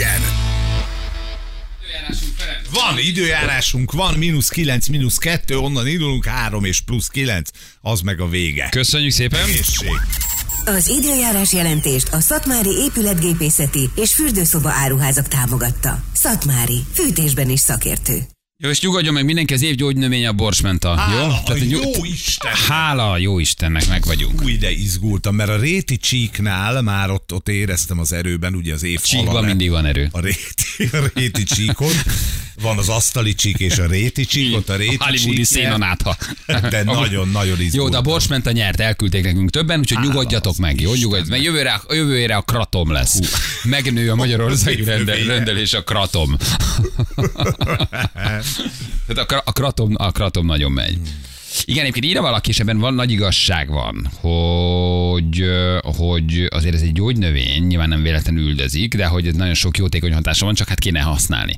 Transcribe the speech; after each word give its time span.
legyen! 0.00 0.20
Van 2.72 2.98
időjárásunk, 2.98 3.92
van 3.92 4.14
mínusz 4.14 4.48
9, 4.48 4.86
mínusz 4.86 5.16
2, 5.16 5.58
onnan 5.58 5.86
indulunk 5.86 6.24
3 6.24 6.64
és 6.64 6.80
plusz 6.80 7.08
9, 7.08 7.50
az 7.80 8.00
meg 8.00 8.20
a 8.20 8.28
vége. 8.28 8.68
Köszönjük 8.70 9.12
szépen. 9.12 9.40
Egészség. 9.40 10.00
Az 10.64 10.88
időjárás 10.88 11.52
jelentést 11.52 12.08
a 12.08 12.20
Szatmári 12.20 12.70
épületgépészeti 12.70 13.90
és 13.94 14.14
fürdőszoba 14.14 14.70
áruházak 14.70 15.28
támogatta. 15.28 16.02
Szatmári, 16.12 16.80
fűtésben 16.94 17.50
is 17.50 17.60
szakértő. 17.60 18.18
Jó, 18.62 18.70
és 18.70 18.80
nyugodjon 18.80 19.14
meg 19.14 19.24
mindenki, 19.24 19.54
az 19.54 19.62
év 19.62 19.74
gyógynövény 19.74 20.26
a 20.26 20.32
borsmenta. 20.32 20.96
Hála 20.96 21.42
jó? 21.46 21.54
a 21.54 21.58
nyug- 21.58 21.96
jó 21.96 22.04
Isten! 22.04 22.52
Hála 22.68 23.10
a 23.10 23.18
jó 23.18 23.38
Istennek, 23.38 23.88
meg 23.88 24.04
vagyunk. 24.04 24.42
Új, 24.42 24.56
de 24.56 24.70
izgultam, 24.70 25.34
mert 25.34 25.50
a 25.50 25.56
réti 25.56 25.96
csíknál 25.96 26.82
már 26.82 27.10
ott, 27.10 27.32
ott 27.32 27.48
éreztem 27.48 27.98
az 27.98 28.12
erőben, 28.12 28.54
ugye 28.54 28.74
az 28.74 28.82
év 28.82 29.00
Csíkban 29.00 29.44
mindig 29.44 29.70
van 29.70 29.86
erő. 29.86 30.08
a 30.12 30.20
réti, 30.20 30.96
a 30.96 31.10
réti 31.14 31.42
csíkot. 31.42 31.94
Van 32.60 32.78
az 32.78 32.88
asztali 32.88 33.34
csík 33.34 33.58
és 33.58 33.78
a 33.78 33.86
réti 33.86 34.24
csík, 34.24 34.56
ott 34.56 34.68
a 34.68 34.76
réti 34.76 34.96
A 34.98 35.04
hollywoodi 35.04 35.36
csík 35.36 35.44
szénanátha. 35.44 36.16
De 36.46 36.82
nagyon-nagyon 37.00 37.60
izgultam. 37.60 37.80
Jó, 37.80 37.88
de 37.88 37.96
a 37.96 38.00
borsmenta 38.00 38.52
nyert, 38.52 38.80
elküldték 38.80 39.24
nekünk 39.24 39.50
többen, 39.50 39.78
úgyhogy 39.78 40.06
nyugodjatok 40.06 40.56
meg, 40.56 40.80
jó? 40.80 40.92
Istennek. 40.92 41.02
Nyugodj, 41.02 41.30
meg 41.30 41.42
jövőre, 41.42 41.80
jövőre 41.88 42.36
a 42.36 42.42
kratom 42.42 42.92
lesz. 42.92 43.18
Megnő 43.64 44.10
a 44.10 44.14
magyarországi 44.14 44.84
rendel, 44.84 45.16
rendelés 45.16 45.72
a 45.74 45.82
kratom. 45.84 46.36
Tehát 49.06 49.16
a, 49.16 49.24
kra- 49.26 49.42
a, 49.48 49.52
kratom, 49.52 49.94
a 49.96 50.10
kratom 50.10 50.46
nagyon 50.46 50.72
megy. 50.72 50.98
Igen, 51.64 51.82
egyébként 51.82 52.04
írja 52.04 52.20
valaki, 52.20 52.50
és 52.50 52.60
ebben 52.60 52.78
van 52.78 52.94
nagy 52.94 53.10
igazság 53.10 53.68
van, 53.68 54.10
hogy, 54.20 55.44
hogy 55.82 56.46
azért 56.50 56.74
ez 56.74 56.80
egy 56.80 56.92
gyógynövény, 56.92 57.66
nyilván 57.66 57.88
nem 57.88 58.02
véletlenül 58.02 58.48
üldözik, 58.48 58.94
de 58.94 59.06
hogy 59.06 59.26
ez 59.26 59.34
nagyon 59.34 59.54
sok 59.54 59.78
jótékony 59.78 60.12
hatása 60.12 60.44
van, 60.44 60.54
csak 60.54 60.68
hát 60.68 60.78
kéne 60.78 61.00
használni. 61.00 61.56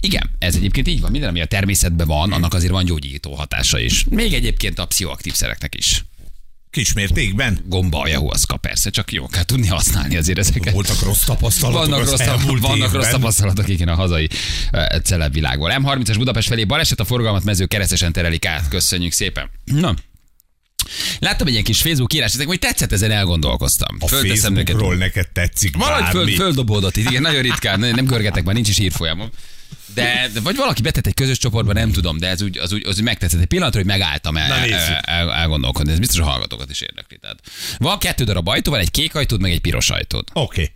Igen, 0.00 0.30
ez 0.38 0.56
egyébként 0.56 0.88
így 0.88 1.00
van. 1.00 1.10
Minden, 1.10 1.28
ami 1.28 1.40
a 1.40 1.46
természetben 1.46 2.06
van, 2.06 2.32
annak 2.32 2.54
azért 2.54 2.72
van 2.72 2.84
gyógyító 2.84 3.34
hatása 3.34 3.78
is. 3.78 4.04
Még 4.10 4.32
egyébként 4.32 4.78
a 4.78 4.86
pszichoaktív 4.86 5.32
szereknek 5.32 5.74
is. 5.74 6.04
Kismértékben 6.74 7.58
Gomba, 7.66 8.00
ayahuasca, 8.00 8.56
persze, 8.56 8.90
csak 8.90 9.12
jó 9.12 9.26
kell 9.26 9.42
tudni 9.42 9.66
használni 9.66 10.16
azért 10.16 10.38
ezeket. 10.38 10.72
voltak 10.72 11.02
rossz 11.02 11.24
tapasztalatok 11.24 11.88
Vannak, 11.88 12.10
rossz, 12.10 12.20
elmúlt 12.20 12.60
vannak 12.60 12.76
évben. 12.76 13.00
rossz 13.00 13.10
tapasztalatok, 13.10 13.68
igen, 13.68 13.88
a 13.88 13.94
hazai 13.94 14.28
uh, 14.72 15.00
celeb 15.02 15.32
világból. 15.32 15.72
M30-as 15.74 16.14
Budapest 16.18 16.48
felé 16.48 16.64
baleset, 16.64 17.00
a 17.00 17.04
forgalmat 17.04 17.44
mező 17.44 17.66
keresztesen 17.66 18.12
terelik 18.12 18.46
át. 18.46 18.68
Köszönjük 18.68 19.12
szépen. 19.12 19.50
Na, 19.64 19.94
Láttam 21.18 21.46
egy 21.46 21.52
ilyen 21.52 21.64
kis 21.64 21.80
Facebook 21.80 22.12
írás, 22.12 22.34
ezek, 22.34 22.46
hogy 22.46 22.58
tetszett, 22.58 22.92
ezen 22.92 23.10
elgondolkoztam. 23.10 23.96
A 24.00 24.08
Fölteszem 24.08 24.52
neked. 24.52 24.66
Facebookról 24.66 24.96
neked 24.96 25.28
tetszik 25.32 25.76
Valahogy 25.76 26.10
föl, 26.10 26.28
földobódott 26.28 26.96
itt, 26.96 27.10
igen, 27.10 27.22
nagyon 27.22 27.42
ritkán, 27.42 27.80
nem 27.80 28.04
görgetek 28.04 28.44
már, 28.44 28.54
nincs 28.54 28.68
is 28.68 28.78
írfolyamom. 28.78 29.30
De, 29.94 30.30
de 30.32 30.40
vagy 30.40 30.56
valaki 30.56 30.82
betett 30.82 31.06
egy 31.06 31.14
közös 31.14 31.38
csoportban, 31.38 31.74
nem 31.74 31.92
tudom, 31.92 32.18
de 32.18 32.28
ez 32.28 32.42
úgy, 32.42 32.58
az 32.58 32.72
úgy, 32.72 32.86
az 32.86 32.96
úgy 32.96 33.04
megtetszett. 33.04 33.40
Egy 33.40 33.46
pillanatra, 33.46 33.78
hogy 33.78 33.88
megálltam 33.88 34.36
el, 34.36 34.48
Na, 34.48 34.54
el, 34.54 35.00
el, 35.00 35.32
elgondolkodni. 35.32 35.92
Ez 35.92 35.98
biztos 35.98 36.18
a 36.18 36.24
hallgatókat 36.24 36.70
is 36.70 36.80
érdekli. 36.80 37.18
Tehát 37.18 37.38
van 37.78 37.98
kettő 37.98 38.24
darab 38.24 38.48
ajtó, 38.48 38.70
van 38.70 38.80
egy 38.80 38.90
kék 38.90 39.14
ajtód, 39.14 39.40
meg 39.40 39.50
egy 39.50 39.60
piros 39.60 39.90
ajtód. 39.90 40.28
Oké. 40.32 40.62
Okay. 40.62 40.72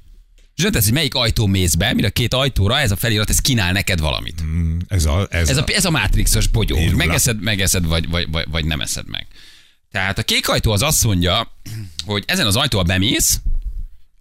És 0.56 0.64
nem 0.64 0.73
tesz, 0.73 0.84
hogy 0.84 0.92
melyik 0.92 1.14
ajtó 1.14 1.47
mész 1.47 1.75
be, 1.75 1.95
mire 1.95 2.06
a 2.06 2.11
két 2.11 2.34
ajtóra 2.34 2.79
ez 2.79 2.91
a 2.91 2.97
felirat, 2.97 3.31
ez 3.31 3.39
kínál 3.39 3.73
neked 3.73 4.01
valamit. 4.01 4.45
Ez 4.89 5.05
a, 5.05 5.27
ez, 5.31 5.48
Ez 5.48 5.56
a, 5.56 5.64
ez 5.67 5.84
a 5.84 5.91
Matrixos 5.91 6.47
bogyó. 6.47 6.77
Pirula. 6.77 6.97
Megeszed, 6.97 7.41
megeszed, 7.41 7.86
vagy, 7.86 8.09
vagy, 8.09 8.31
vagy, 8.31 8.45
vagy 8.51 8.64
nem 8.64 8.81
eszed 8.81 9.09
meg. 9.09 9.27
Tehát 9.91 10.19
a 10.19 10.23
kék 10.23 10.48
ajtó 10.48 10.73
az 10.73 10.83
azt 10.83 11.05
mondja, 11.05 11.53
hogy 12.06 12.25
ezen 12.27 12.47
az 12.47 12.56
ajtóval 12.56 12.86
bemész, 12.86 13.41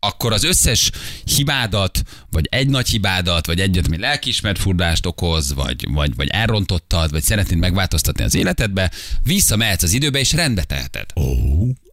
akkor 0.08 0.34
az 0.34 0.44
összes 0.44 0.92
hibádat, 1.36 2.02
vagy 2.30 2.48
egy 2.52 2.68
nagy 2.68 2.88
hibádat, 2.88 3.46
vagy 3.46 3.60
egyet, 3.60 3.86
ami 3.86 3.98
lelkiismert 3.98 4.60
furdást 4.60 5.06
okoz, 5.06 5.54
vagy, 5.54 5.86
vagy, 5.92 6.16
vagy 6.16 6.28
elrontottad, 6.28 7.12
vagy 7.12 7.24
szeretnéd 7.24 7.60
megváltoztatni 7.60 8.24
az 8.24 8.36
életedbe, 8.36 8.92
visszamehetsz 9.24 9.84
az 9.84 9.94
időbe, 9.94 10.20
és 10.20 10.34
rendbe 10.34 10.64
teheted. 10.64 11.06
Ó, 11.16 11.24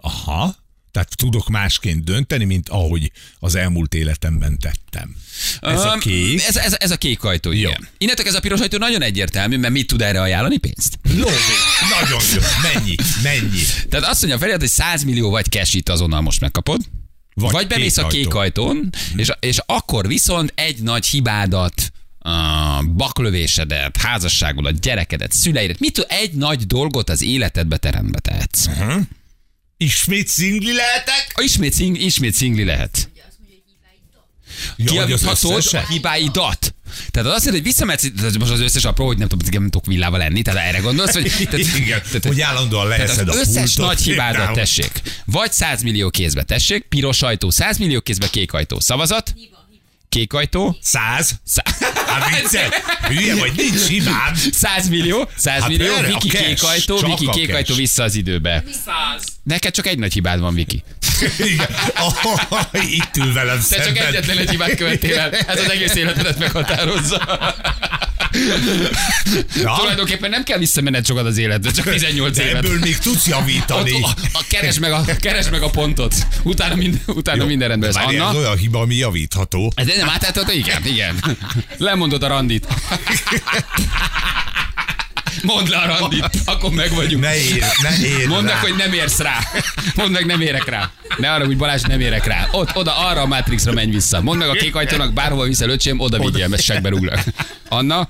aha. 0.00 0.62
Tehát 0.94 1.16
tudok 1.16 1.48
másként 1.48 2.04
dönteni, 2.04 2.44
mint 2.44 2.68
ahogy 2.68 3.12
az 3.38 3.54
elmúlt 3.54 3.94
életemben 3.94 4.58
tettem. 4.58 5.16
Ez 5.60 5.80
a 5.80 5.92
Öm, 5.92 5.98
kék. 5.98 6.42
Ez, 6.42 6.56
ez, 6.56 6.76
ez 6.78 6.90
a 6.90 6.96
kék 6.96 7.24
ajtó, 7.24 7.52
igen. 7.52 7.88
Innentől 7.98 8.26
ez 8.26 8.34
a 8.34 8.40
piros 8.40 8.60
ajtó 8.60 8.78
nagyon 8.78 9.02
egyértelmű, 9.02 9.56
mert 9.56 9.72
mit 9.72 9.86
tud 9.86 10.02
erre 10.02 10.20
ajánlani? 10.20 10.56
Pénzt. 10.56 10.98
Lóvé. 11.02 11.34
Nagyon 12.00 12.20
jó. 12.34 12.40
Mennyi? 12.72 12.94
Mennyi? 13.22 13.62
Tehát 13.88 14.08
azt 14.08 14.20
mondja 14.20 14.34
a 14.34 14.38
felirat, 14.38 14.60
hogy 14.60 14.68
100 14.68 15.02
millió 15.02 15.30
vagy 15.30 15.46
cash 15.46 15.78
azonnal 15.84 16.20
most 16.20 16.40
megkapod. 16.40 16.80
Vagy, 17.34 17.52
Vagy 17.52 17.66
bemész 17.66 17.96
a 17.96 18.06
kék 18.06 18.34
ajtó. 18.34 18.38
ajtón, 18.38 18.90
és, 19.16 19.30
és 19.40 19.58
akkor 19.66 20.06
viszont 20.06 20.52
egy 20.56 20.78
nagy 20.78 21.06
hibádat, 21.06 21.92
a 22.18 22.82
baklövésedet, 22.82 23.96
házasságodat, 23.96 24.80
gyerekedet, 24.80 25.32
szüleidet, 25.32 25.78
mit 25.78 25.98
egy 25.98 26.32
nagy 26.32 26.66
dolgot 26.66 27.08
az 27.10 27.22
életedbe 27.22 27.76
te 27.76 27.90
rendbe 27.90 28.18
tehetsz. 28.18 28.66
Ismét 29.76 30.28
szingli 30.28 30.72
lehetek? 30.72 31.34
Ismét, 31.42 31.72
szing, 31.72 32.00
ismét 32.00 32.34
szingli 32.34 32.64
lehet. 32.64 33.10
Kiavíthatod 34.86 35.64
a 35.72 35.78
hibáidat. 35.78 36.73
Tehát 37.10 37.28
az 37.28 37.34
azt 37.34 37.44
jelenti, 37.44 37.50
hogy 37.50 37.62
visszamehetsz, 37.62 38.06
tehát 38.16 38.38
most 38.38 38.50
az 38.50 38.60
összes 38.60 38.84
apró, 38.84 39.06
hogy 39.06 39.18
nem 39.18 39.28
tudom, 39.28 39.48
nem 39.52 39.70
tudok 39.70 39.86
villával 39.86 40.18
lenni, 40.18 40.42
tehát 40.42 40.68
erre 40.68 40.78
gondolsz, 40.78 41.12
hogy... 41.12 41.32
Tehát, 41.50 41.76
Igen, 41.76 42.02
hogy 42.22 42.40
állandóan 42.40 42.88
Tehát 42.88 43.06
leheszed 43.06 43.28
az 43.28 43.36
a 43.36 43.38
összes 43.38 43.74
pultot, 43.74 43.86
nagy 43.94 44.02
hibádat 44.02 44.36
például. 44.36 44.56
tessék. 44.56 45.02
Vagy 45.24 45.52
100 45.52 45.82
millió 45.82 46.10
kézbe 46.10 46.42
tessék, 46.42 46.84
piros 46.88 47.22
ajtó, 47.22 47.50
100 47.50 47.78
millió 47.78 48.00
kézbe, 48.00 48.28
kék 48.30 48.52
ajtó. 48.52 48.80
Szavazat? 48.80 49.34
Kék 50.14 50.32
ajtó. 50.32 50.76
Száz? 50.80 51.30
Szá- 51.44 51.68
Hát 52.06 52.40
viccel? 52.40 52.68
Hülye 53.08 53.34
vagy, 53.34 53.52
nincs 53.56 53.86
hibám. 53.86 54.34
100 54.52 54.88
millió, 54.88 55.28
100 55.36 55.60
Hát 55.60 55.68
millió, 55.68 55.94
a 55.94 56.02
Viki 56.02 56.28
cash, 56.28 56.44
kék 56.44 56.62
ajtó, 56.62 56.98
csak 56.98 57.08
Viki 57.08 57.28
kék 57.30 57.44
cash. 57.46 57.54
ajtó 57.56 57.74
vissza 57.74 58.02
az 58.02 58.14
időbe. 58.14 58.64
Neked 59.42 59.72
csak 59.74 59.86
egy 59.86 59.98
nagy 59.98 60.12
hibád 60.12 60.40
van, 60.40 60.54
Viki. 60.54 60.82
Igen. 61.38 61.66
Oh, 62.00 62.82
itt 62.90 63.16
ül 63.16 63.32
velem 63.32 63.60
Te 63.68 63.76
csak 63.76 63.84
szemben. 63.84 64.06
egyetlen 64.06 64.38
egy 64.38 64.50
hibát 64.50 64.76
követtél 64.76 65.18
el. 65.18 65.30
Ez 65.32 65.60
az 65.60 65.70
egész 65.70 65.94
életedet 65.94 66.38
meghatározza. 66.38 67.38
Na, 69.62 69.76
Tulajdonképpen 69.76 70.30
nem 70.30 70.42
kell 70.42 70.58
visszamenned 70.58 71.06
sokat 71.06 71.26
az 71.26 71.38
életbe, 71.38 71.70
csak 71.70 71.90
18 71.90 72.36
de 72.36 72.48
évet. 72.48 72.64
ebből 72.64 72.78
még 72.78 72.98
tudsz 72.98 73.26
javítani. 73.26 74.02
a, 74.02 74.08
a, 74.32 74.44
keres, 74.48 74.78
meg 74.78 74.92
a, 74.92 75.04
keres 75.20 75.48
meg 75.50 75.62
a 75.62 75.70
pontot. 75.70 76.14
Utána, 76.42 76.74
mind, 76.74 77.00
utána 77.06 77.40
Jó, 77.42 77.46
minden 77.46 77.68
rendben 77.68 77.92
lesz. 77.92 78.04
Anna? 78.04 78.28
Ez 78.28 78.34
olyan 78.34 78.56
hiba, 78.56 78.80
ami 78.80 78.94
javítható. 78.94 79.72
Ez 79.74 79.86
nem 79.96 80.08
átálltad? 80.08 80.54
Igen, 80.54 80.86
igen. 80.86 81.38
Lemondod 81.78 82.22
a 82.22 82.26
randit. 82.26 82.66
Mondd 85.42 85.68
le 85.70 85.76
a 85.76 85.86
randit, 85.98 86.30
akkor 86.44 86.70
meg 86.70 86.90
vagyunk. 86.94 87.22
Ne 87.22 87.36
ér, 87.36 87.64
ne 87.82 88.06
ér 88.06 88.28
Mondd 88.28 88.44
meg, 88.44 88.56
hogy 88.56 88.74
nem 88.76 88.92
érsz 88.92 89.18
rá. 89.18 89.38
Mondd 89.94 90.10
meg, 90.12 90.26
nem 90.26 90.40
érek 90.40 90.68
rá. 90.68 90.90
Ne 91.16 91.32
arra, 91.32 91.44
hogy 91.44 91.56
Balázs, 91.56 91.82
nem 91.82 92.00
érek 92.00 92.26
rá. 92.26 92.48
Ott, 92.52 92.76
oda, 92.76 92.96
arra 92.96 93.20
a 93.20 93.26
Matrixra 93.26 93.72
menj 93.72 93.90
vissza. 93.90 94.20
Mondd 94.20 94.38
meg 94.38 94.48
a 94.48 94.52
kék 94.52 94.74
ajtónak, 94.74 95.12
bárhova 95.12 95.44
viszel 95.44 95.68
öcsém, 95.68 96.00
oda 96.00 96.18
vigyél, 96.18 96.48
mert 96.48 96.62
segbe 96.62 96.88
rúglak. 96.88 97.24
Anna, 97.68 98.08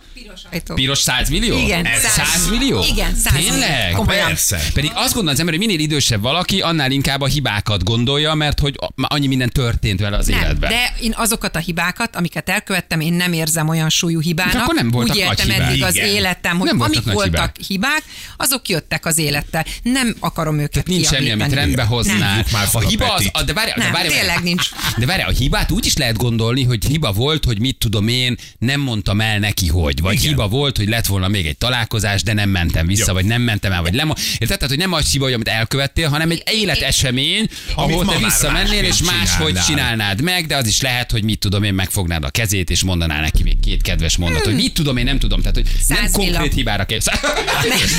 Ajtó. 0.52 0.74
piros 0.74 0.98
100 0.98 1.28
millió? 1.28 1.56
Igen, 1.58 1.86
Ez 1.86 2.00
100, 2.00 2.28
100 2.28 2.48
millió? 2.50 2.84
Igen, 2.88 3.14
100 3.14 3.32
millió. 3.34 3.48
Tényleg? 3.50 3.92
Komolyan. 3.92 4.26
Persze. 4.26 4.60
Pedig 4.74 4.90
azt 4.94 5.06
gondolom 5.14 5.28
az 5.34 5.38
ember, 5.40 5.54
hogy 5.54 5.66
minél 5.66 5.78
idősebb 5.78 6.20
valaki, 6.22 6.60
annál 6.60 6.90
inkább 6.90 7.20
a 7.20 7.26
hibákat 7.26 7.84
gondolja, 7.84 8.34
mert 8.34 8.60
hogy 8.60 8.78
annyi 8.96 9.26
minden 9.26 9.50
történt 9.50 10.00
vele 10.00 10.16
az 10.16 10.26
Nem, 10.26 10.40
életben. 10.42 10.70
de 10.70 10.94
én 11.00 11.12
azokat 11.16 11.56
a 11.56 11.58
hibákat, 11.58 12.16
amiket 12.16 12.48
elkövettem, 12.48 13.00
én 13.00 13.12
nem 13.12 13.32
érzem 13.32 13.68
olyan 13.68 13.88
súlyú 13.88 14.20
hibának. 14.20 14.52
De 14.52 14.58
akkor 14.58 14.74
nem 14.74 14.90
voltak 14.90 15.16
Úgy 15.16 15.22
nagy 15.24 15.30
éltem 15.38 15.48
hibák. 15.54 15.68
eddig 15.68 15.82
az 15.82 15.94
Igen. 15.94 16.08
életem, 16.08 16.58
hogy 16.58 16.68
Nem 16.68 16.76
voltak 16.78 16.94
amik 16.94 17.06
nagy 17.06 17.14
voltak 17.14 17.56
hibák. 17.66 18.02
azok 18.36 18.68
jöttek 18.68 19.06
az 19.06 19.18
élettel. 19.18 19.64
Nem 19.82 20.16
akarom 20.20 20.58
őket 20.58 20.70
Tehát 20.70 20.86
nincs 20.88 21.06
semmi, 21.06 21.30
amit 21.30 21.52
rendbe 21.52 21.82
hoznál. 21.82 22.44
A 22.72 22.80
hiba 22.80 23.14
az, 23.14 23.44
de 23.44 23.52
várj, 23.52 23.70
de 23.76 23.90
várj, 23.92 24.08
tényleg 24.08 24.42
nincs. 24.42 24.68
De 24.96 25.06
várj, 25.06 25.22
a 25.22 25.28
hibát 25.30 25.70
úgy 25.70 25.86
is 25.86 25.96
lehet 25.96 26.16
gondolni, 26.16 26.62
hogy 26.64 26.84
hiba 26.84 27.12
volt, 27.12 27.44
hogy 27.44 27.60
mit 27.60 27.76
tudom 27.78 28.08
én, 28.08 28.36
nem 28.58 28.80
mondtam 28.80 29.20
el 29.20 29.38
neki, 29.38 29.68
hogy. 29.68 30.00
Vagy. 30.00 30.23
Hiba 30.28 30.48
volt, 30.48 30.76
hogy 30.76 30.88
lett 30.88 31.06
volna 31.06 31.28
még 31.28 31.46
egy 31.46 31.56
találkozás, 31.56 32.22
de 32.22 32.32
nem 32.32 32.48
mentem 32.48 32.86
vissza, 32.86 33.04
Jó. 33.06 33.14
vagy 33.14 33.24
nem 33.24 33.42
mentem 33.42 33.72
el, 33.72 33.82
vagy 33.82 33.92
nem. 33.92 34.12
Érted? 34.32 34.46
Tehát, 34.46 34.68
hogy 34.68 34.78
nem 34.78 34.92
az 34.92 35.10
hiba, 35.10 35.24
hogy 35.24 35.32
amit 35.32 35.48
elkövettél, 35.48 36.08
hanem 36.08 36.30
egy 36.30 36.42
életesemény, 36.50 37.48
ahol 37.74 38.04
te 38.04 38.18
visszamennél, 38.18 38.84
és 38.84 39.02
máshogy 39.02 39.58
csinálnád 39.66 40.20
meg, 40.20 40.46
de 40.46 40.56
az 40.56 40.66
is 40.66 40.80
lehet, 40.80 41.10
hogy 41.10 41.24
mit 41.24 41.38
tudom 41.38 41.62
én, 41.62 41.74
megfognád 41.74 42.24
a 42.24 42.30
kezét, 42.30 42.70
és 42.70 42.82
mondanál 42.82 43.20
neki 43.20 43.42
még 43.42 43.60
két 43.60 43.82
kedves 43.82 44.16
mondat, 44.16 44.44
hogy 44.44 44.54
mit 44.54 44.74
tudom 44.74 44.96
én, 44.96 45.04
nem 45.04 45.18
tudom. 45.18 45.40
Tehát, 45.40 45.54
hogy 45.54 45.66
nem 45.88 46.10
konkrét 46.12 46.54
hibára 46.54 46.84
kell. 46.84 46.98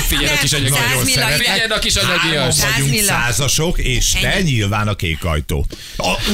Figyelj 0.06 0.36
a 0.36 0.38
kis 0.40 0.52
anyagi. 0.52 0.70
száz 0.70 1.04
milla, 1.04 1.26
Figyelj 1.26 1.60
a 1.68 1.78
kis 1.78 3.04
százasok, 3.04 3.78
és 3.78 4.10
te 4.10 4.40
nyilván 4.42 4.88
a 4.88 4.94
kék 4.94 5.24
ajtó. 5.24 5.66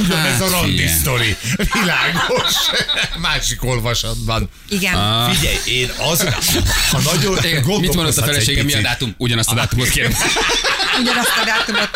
Ugyanez 0.03 0.41
a 0.41 0.43
Hát, 0.43 0.51
randi 0.51 0.87
sztori. 0.87 1.35
Világos. 1.81 2.53
Másik 3.21 3.63
olvasatban. 3.63 4.49
Igen. 4.69 4.93
Figyelj, 5.33 5.57
én 5.83 5.91
az, 5.97 6.27
ha 6.91 6.99
nagyon 7.01 7.37
Igen, 7.37 7.53
Mit 7.53 7.65
mondott 7.65 7.89
a 7.89 7.95
gondolkozhatsz 7.95 8.27
egy 8.27 8.33
felesége, 8.33 8.63
mi 8.63 8.73
a 8.73 8.81
dátum? 8.81 9.15
Ugyanazt 9.17 9.49
a 9.49 9.53
dátumot 9.53 9.89
kérem. 9.89 10.11
Ugyanazt 11.01 11.33
a 11.41 11.45
dátumot. 11.45 11.89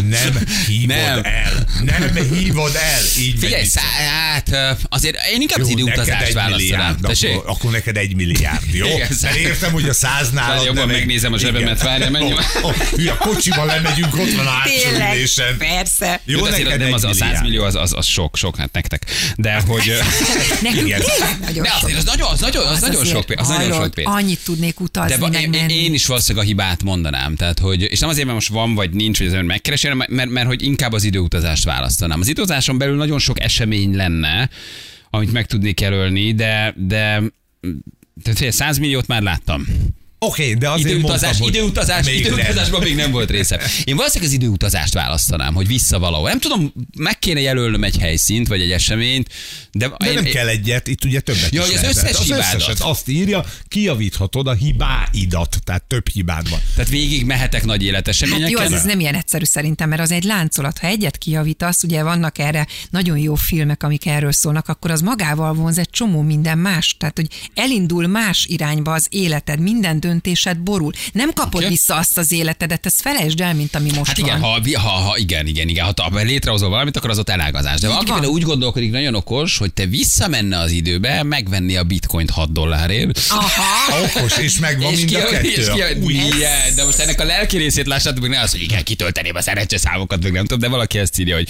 Nem 0.00 0.38
hívod 0.66 0.96
Nem. 0.96 1.20
el. 1.22 1.66
Nem 1.84 2.28
hívod 2.32 2.74
el. 2.74 3.00
Így 3.18 3.38
Figyelj, 3.38 3.64
szá, 3.64 3.80
hát 3.80 4.76
azért 4.88 5.16
én 5.32 5.40
inkább 5.40 5.60
az 5.60 5.68
Jó, 5.70 5.74
neked 5.74 5.88
időutazást 5.92 6.28
egy 6.28 6.34
választanám. 6.34 6.96
Akkor, 7.02 7.42
akkor 7.46 7.70
neked 7.70 7.96
egy 7.96 8.14
milliárd, 8.14 8.74
jó? 8.74 8.86
Igen, 8.86 9.08
Mert 9.22 9.36
értem, 9.36 9.72
hogy 9.72 9.88
a 9.88 9.92
száz 9.92 10.30
nálad. 10.30 10.56
Várj, 10.56 10.66
jobban 10.66 10.86
megnézem 10.86 11.32
a 11.32 11.38
zsebemet, 11.38 11.82
várjál, 11.82 12.10
menj. 12.10 12.32
Hülye, 12.96 13.12
a 13.12 13.16
kocsival 13.16 13.66
lemegyünk, 13.66 14.14
ott 14.14 14.32
van 14.32 14.46
a 14.46 14.50
hátsó 14.50 15.42
persze. 15.58 16.20
Jó, 16.24 16.40
de 16.40 16.48
azért 16.48 16.64
neked 16.64 16.78
nem 16.78 16.88
egy 16.88 16.94
az 16.94 17.04
a 17.04 17.12
100 17.12 17.18
milliárd. 17.20 17.42
millió, 17.42 17.62
az, 17.64 17.74
az, 17.74 17.92
az 17.96 18.06
sok, 18.06 18.36
sok, 18.36 18.56
hát 18.56 18.72
nektek. 18.72 19.04
De 19.36 19.62
hogy... 19.66 19.88
ö, 19.88 19.98
Nekünk 20.62 20.82
tényleg 21.04 21.38
nagyon 21.40 21.64
sok. 21.64 21.90
az 21.96 22.04
nagyon, 22.04 22.28
az 22.28 22.40
nagyon, 22.40 22.66
az 23.00 23.08
sok 23.08 23.24
pénz. 23.24 23.40
Az 23.40 23.48
nagyon 23.48 23.82
sok 23.82 23.94
pénz. 23.94 24.08
Annyit 24.08 24.40
tudnék 24.44 24.80
utazni, 24.80 25.48
De 25.48 25.66
én, 25.66 25.94
is 25.94 26.06
valószínűleg 26.06 26.44
a 26.44 26.48
hibát 26.48 26.82
mondanám. 26.82 27.36
Tehát, 27.36 27.58
hogy, 27.58 27.82
és 27.82 27.98
nem 27.98 28.08
azért, 28.08 28.24
mert 28.24 28.38
most 28.38 28.48
van 28.48 28.74
vagy 28.74 28.90
nincs, 28.90 29.18
hogy 29.18 29.26
az 29.26 29.32
ember 29.32 29.48
megkeresi, 29.48 29.83
hanem 29.88 30.06
mert, 30.10 30.30
mert, 30.30 30.46
hogy 30.46 30.62
inkább 30.62 30.92
az 30.92 31.04
időutazást 31.04 31.64
választanám. 31.64 32.20
Az 32.20 32.28
időutazáson 32.28 32.78
belül 32.78 32.96
nagyon 32.96 33.18
sok 33.18 33.40
esemény 33.40 33.96
lenne, 33.96 34.50
amit 35.10 35.32
meg 35.32 35.46
tudnék 35.46 35.80
jelölni, 35.80 36.32
de, 36.32 36.74
de 36.76 37.22
tehát 38.22 38.38
figyelj, 38.38 38.50
100 38.50 38.78
milliót 38.78 39.06
már 39.06 39.22
láttam. 39.22 39.66
Oké, 40.24 40.42
okay, 40.42 40.54
de 40.54 40.70
azért 40.70 40.88
Időutazás, 40.94 41.38
mondtam, 41.38 41.62
időutazás, 41.62 42.06
még 42.06 42.18
időutazásban 42.18 42.82
még 42.82 42.94
nem 42.94 43.10
volt 43.10 43.30
része. 43.30 43.60
Én 43.84 43.96
valószínűleg 43.96 44.32
az 44.32 44.38
időutazást 44.38 44.92
választanám, 44.94 45.54
hogy 45.54 45.66
vissza 45.66 45.98
valahol. 45.98 46.28
Nem 46.28 46.38
tudom, 46.38 46.72
meg 46.98 47.18
kéne 47.18 47.40
jelölnöm 47.40 47.84
egy 47.84 47.98
helyszínt, 47.98 48.48
vagy 48.48 48.60
egy 48.60 48.70
eseményt, 48.70 49.28
de, 49.72 49.88
De 49.98 50.06
én, 50.06 50.14
nem 50.14 50.24
kell 50.24 50.48
egyet, 50.48 50.88
itt 50.88 51.04
ugye 51.04 51.20
többet 51.20 51.50
Ja, 51.52 51.62
is 51.62 51.66
az 51.66 51.74
lehet. 51.74 51.90
összes 51.90 52.10
az 52.18 52.22
hibádat. 52.24 52.54
összeset 52.54 52.80
azt 52.80 53.08
írja, 53.08 53.44
kijavíthatod 53.68 54.46
a 54.46 54.52
hibáidat, 54.52 55.56
tehát 55.64 55.82
több 55.82 56.08
hibád 56.08 56.48
van. 56.50 56.60
Tehát 56.74 56.90
végig 56.90 57.24
mehetek 57.24 57.64
nagy 57.64 57.80
Hát 57.80 57.88
életeseményeken. 57.88 58.50
jó, 58.50 58.58
az, 58.58 58.72
ez 58.72 58.84
nem 58.84 59.00
ilyen 59.00 59.14
egyszerű 59.14 59.44
szerintem, 59.44 59.88
mert 59.88 60.00
az 60.00 60.10
egy 60.10 60.24
láncolat. 60.24 60.78
Ha 60.78 60.86
egyet 60.86 61.18
kijavítasz, 61.18 61.82
ugye 61.82 62.02
vannak 62.02 62.38
erre 62.38 62.66
nagyon 62.90 63.18
jó 63.18 63.34
filmek, 63.34 63.82
amik 63.82 64.06
erről 64.06 64.32
szólnak, 64.32 64.68
akkor 64.68 64.90
az 64.90 65.00
magával 65.00 65.54
vonz 65.54 65.78
egy 65.78 65.90
csomó 65.90 66.20
minden 66.22 66.58
más. 66.58 66.96
Tehát, 66.98 67.16
hogy 67.16 67.26
elindul 67.54 68.06
más 68.06 68.44
irányba 68.44 68.92
az 68.92 69.06
életed, 69.10 69.60
minden 69.60 70.00
döntésed 70.14 70.58
borul. 70.58 70.92
Nem 71.12 71.32
kapod 71.32 71.60
Oké. 71.60 71.68
vissza 71.68 71.94
azt 71.96 72.18
az 72.18 72.32
életedet, 72.32 72.86
ezt 72.86 73.00
felejtsd 73.00 73.40
el, 73.40 73.54
mint 73.54 73.74
ami 73.74 73.90
most 73.94 74.06
Hát 74.06 74.18
igen, 74.18 74.40
van. 74.40 74.62
ha, 74.74 74.80
ha, 74.80 74.88
ha, 74.88 75.16
igen, 75.16 75.46
igen, 75.46 75.68
igen, 75.68 75.84
ha, 75.84 76.10
ha 76.10 76.22
létrehozol 76.22 76.68
valamit, 76.68 76.96
akkor 76.96 77.10
az 77.10 77.18
ott 77.18 77.28
elágazás. 77.28 77.80
De 77.80 77.88
valaki 77.88 78.10
például 78.10 78.32
úgy 78.32 78.42
gondolkodik, 78.42 78.90
nagyon 78.90 79.14
okos, 79.14 79.56
hogy 79.56 79.72
te 79.72 79.86
visszamenne 79.86 80.58
az 80.58 80.70
időbe, 80.70 81.22
megvenni 81.22 81.76
a 81.76 81.82
bitcoint 81.84 82.30
6 82.30 82.52
dollárért. 82.52 83.20
Aha, 83.28 84.02
Okos, 84.04 84.38
és 84.38 84.58
megvan 84.58 84.92
mind 84.92 85.14
a 85.14 85.26
ki, 85.26 85.30
kettő. 85.34 85.48
és 85.48 85.66
ki, 85.70 86.00
Új, 86.02 86.12
igen, 86.12 86.74
de 86.74 86.84
most 86.84 86.98
ennek 86.98 87.20
a 87.20 87.24
lelki 87.24 87.56
részét 87.56 87.86
lássátok, 87.86 88.20
meg 88.20 88.30
ne 88.30 88.40
az, 88.40 88.50
hogy 88.50 88.62
igen, 88.62 88.84
kitölteném 88.84 89.34
a 89.36 89.42
szerencseszámokat, 89.42 90.22
meg 90.22 90.32
nem 90.32 90.42
tudom, 90.42 90.58
de 90.58 90.68
valaki 90.68 90.98
ezt 90.98 91.18
írja, 91.18 91.34
hogy 91.36 91.48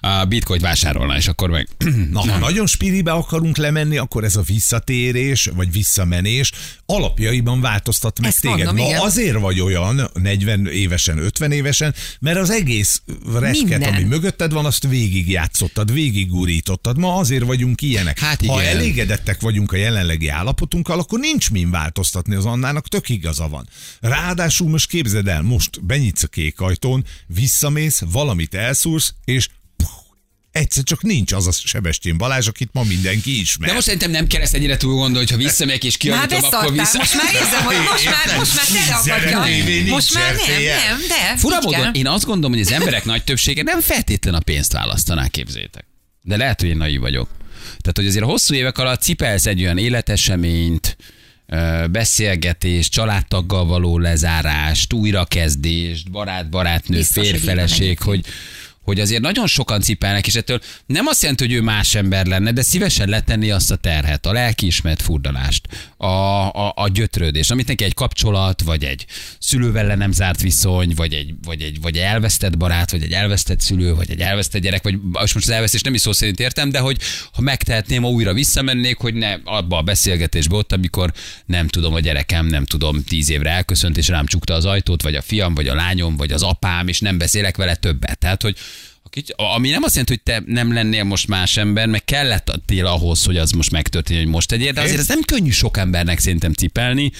a 0.00 0.24
bitcoint 0.24 0.62
vásárolna, 0.62 1.16
és 1.16 1.28
akkor 1.28 1.50
meg... 1.50 1.68
Na, 2.12 2.20
ha 2.20 2.38
nagyon 2.38 2.66
spiribe 2.66 3.12
akarunk 3.12 3.56
lemenni, 3.56 3.96
akkor 3.96 4.24
ez 4.24 4.36
a 4.36 4.42
visszatérés, 4.42 5.50
vagy 5.54 5.72
visszamenés 5.72 6.52
alapjaiban 6.86 7.60
változtat 7.60 8.03
meg 8.18 8.30
Ezt 8.30 8.40
téged. 8.40 8.56
mondom, 8.56 8.76
Ma 8.76 8.86
igen. 8.90 9.00
azért 9.00 9.38
vagy 9.38 9.60
olyan 9.60 10.10
40 10.14 10.66
évesen, 10.66 11.18
50 11.18 11.52
évesen, 11.52 11.94
mert 12.20 12.38
az 12.38 12.50
egész 12.50 13.02
reket, 13.38 13.86
ami 13.86 14.02
mögötted 14.02 14.52
van, 14.52 14.64
azt 14.64 14.86
végigjátszottad, 14.88 15.92
végiggurítottad. 15.92 16.98
Ma 16.98 17.16
azért 17.16 17.44
vagyunk 17.44 17.82
ilyenek. 17.82 18.18
Hát 18.18 18.46
ha 18.46 18.60
igen. 18.62 18.76
elégedettek 18.76 19.40
vagyunk 19.40 19.72
a 19.72 19.76
jelenlegi 19.76 20.28
állapotunkkal, 20.28 20.98
akkor 20.98 21.18
nincs 21.18 21.50
min 21.50 21.70
változtatni 21.70 22.34
az 22.34 22.44
Annának, 22.44 22.88
tök 22.88 23.08
igaza 23.08 23.48
van. 23.48 23.68
Ráadásul 24.00 24.68
most 24.68 24.88
képzeld 24.88 25.28
el, 25.28 25.42
most 25.42 25.84
benyitsz 25.84 26.22
a 26.22 26.26
kék 26.26 26.60
ajtón, 26.60 27.04
visszamész, 27.26 28.02
valamit 28.10 28.54
elszúrsz, 28.54 29.14
és 29.24 29.48
egyszer 30.54 30.82
csak 30.82 31.02
nincs 31.02 31.32
az 31.32 31.46
a 31.46 31.52
Sebestyén 31.52 32.16
Balázs, 32.16 32.46
akit 32.48 32.68
ma 32.72 32.82
mindenki 32.82 33.40
ismer. 33.40 33.68
De 33.68 33.74
most 33.74 33.84
szerintem 33.84 34.10
nem 34.10 34.26
kell 34.26 34.40
ezt 34.40 34.54
ennyire 34.54 34.76
túl 34.76 34.92
gondolni, 34.92 35.18
hogy 35.18 35.30
ha 35.30 35.36
visszamegyek 35.36 35.84
és 35.84 35.96
már 36.04 36.26
kiavítom, 36.26 36.50
akkor 36.52 36.72
vissza... 36.72 36.98
Most 36.98 37.14
már 37.14 37.34
érzem, 37.34 37.64
hogy 37.64 37.76
most 37.90 38.04
már, 38.04 38.38
most 38.38 38.54
már 38.56 38.66
te 38.66 39.00
Zene 39.02 39.30
ragadja. 39.30 39.54
tévé 39.54 39.76
nincs 39.76 39.90
Most 39.90 40.14
már 40.14 40.34
nem, 40.34 40.62
nem, 40.62 40.98
de. 41.08 41.36
Fura 41.36 41.60
módon, 41.60 41.94
én 41.94 42.06
azt 42.06 42.24
gondolom, 42.24 42.52
hogy 42.52 42.60
az 42.60 42.72
emberek 42.72 43.04
nagy 43.04 43.24
többsége 43.24 43.62
nem 43.62 43.80
feltétlen 43.80 44.34
a 44.34 44.40
pénzt 44.40 44.72
választaná, 44.72 45.26
képzétek. 45.26 45.84
De 46.22 46.36
lehet, 46.36 46.60
hogy 46.60 46.68
én 46.68 46.76
naiv 46.76 47.00
vagyok. 47.00 47.28
Tehát, 47.62 47.96
hogy 47.96 48.06
azért 48.06 48.24
a 48.24 48.28
hosszú 48.28 48.54
évek 48.54 48.78
alatt 48.78 49.02
cipelsz 49.02 49.46
egy 49.46 49.60
olyan 49.60 49.78
életeseményt, 49.78 50.96
beszélgetés, 51.90 52.88
családtaggal 52.88 53.66
való 53.66 53.98
lezárást, 53.98 54.92
újrakezdést, 54.92 56.10
barát-barátnő, 56.10 57.02
férfeleség, 57.02 57.98
hogy 57.98 58.24
hogy 58.84 59.00
azért 59.00 59.22
nagyon 59.22 59.46
sokan 59.46 59.80
cipelnek, 59.80 60.26
és 60.26 60.34
ettől 60.34 60.60
nem 60.86 61.06
azt 61.06 61.20
jelenti, 61.22 61.44
hogy 61.44 61.54
ő 61.54 61.60
más 61.62 61.94
ember 61.94 62.26
lenne, 62.26 62.52
de 62.52 62.62
szívesen 62.62 63.08
letenni 63.08 63.50
azt 63.50 63.70
a 63.70 63.76
terhet, 63.76 64.26
a 64.26 64.32
lelkiismert 64.32 65.02
furdalást, 65.02 65.68
a, 65.96 66.06
a, 66.06 66.72
a 66.76 66.88
gyötrődést, 66.88 67.50
amit 67.50 67.68
neki 67.68 67.84
egy 67.84 67.94
kapcsolat, 67.94 68.62
vagy 68.62 68.84
egy 68.84 69.06
szülővel 69.38 69.96
nem 69.96 70.12
zárt 70.12 70.40
viszony, 70.40 70.92
vagy 70.94 71.12
egy, 71.12 71.34
vagy 71.42 71.62
egy 71.62 71.80
vagy 71.80 71.96
elvesztett 71.96 72.56
barát, 72.56 72.90
vagy 72.90 73.02
egy 73.02 73.12
elvesztett 73.12 73.60
szülő, 73.60 73.94
vagy 73.94 74.10
egy 74.10 74.20
elvesztett 74.20 74.62
gyerek, 74.62 74.82
vagy 74.82 74.98
most 75.12 75.36
az 75.36 75.48
elvesztés 75.48 75.80
nem 75.80 75.94
is 75.94 76.00
szó 76.00 76.12
szerint 76.12 76.40
értem, 76.40 76.70
de 76.70 76.78
hogy 76.78 76.98
ha 77.32 77.40
megtehetném, 77.40 78.02
ha 78.02 78.08
újra 78.08 78.32
visszamennék, 78.32 78.96
hogy 78.96 79.14
ne 79.14 79.36
abba 79.44 79.76
a 79.76 79.82
beszélgetésbe 79.82 80.56
ott, 80.56 80.72
amikor 80.72 81.12
nem 81.46 81.68
tudom, 81.68 81.94
a 81.94 82.00
gyerekem, 82.00 82.46
nem 82.46 82.64
tudom, 82.64 83.04
tíz 83.04 83.30
évre 83.30 83.50
elköszönt, 83.50 83.96
és 83.96 84.08
rám 84.08 84.26
csukta 84.26 84.54
az 84.54 84.64
ajtót, 84.64 85.02
vagy 85.02 85.14
a 85.14 85.22
fiam, 85.22 85.54
vagy 85.54 85.68
a 85.68 85.74
lányom, 85.74 86.16
vagy 86.16 86.32
az 86.32 86.42
apám, 86.42 86.88
és 86.88 87.00
nem 87.00 87.18
beszélek 87.18 87.56
vele 87.56 87.74
többet. 87.74 88.18
Tehát, 88.18 88.42
hogy 88.42 88.56
kicsi, 89.14 89.32
ami 89.56 89.70
nem 89.70 89.82
azt 89.82 89.92
jelenti, 89.96 90.12
hogy 90.12 90.22
te 90.22 90.52
nem 90.52 90.72
lennél 90.72 91.04
most 91.04 91.28
más 91.28 91.56
ember, 91.56 91.86
meg 91.86 92.04
kellett 92.04 92.52
tél 92.66 92.86
ahhoz, 92.86 93.24
hogy 93.24 93.36
az 93.36 93.50
most 93.50 93.70
megtörténjen, 93.70 94.24
hogy 94.24 94.32
most 94.34 94.48
tegyél, 94.48 94.72
de 94.72 94.80
azért 94.80 94.98
ez 94.98 95.08
nem 95.08 95.22
könnyű 95.22 95.50
sok 95.50 95.76
embernek 95.76 96.18
szerintem 96.18 96.52
cipelni. 96.52 97.12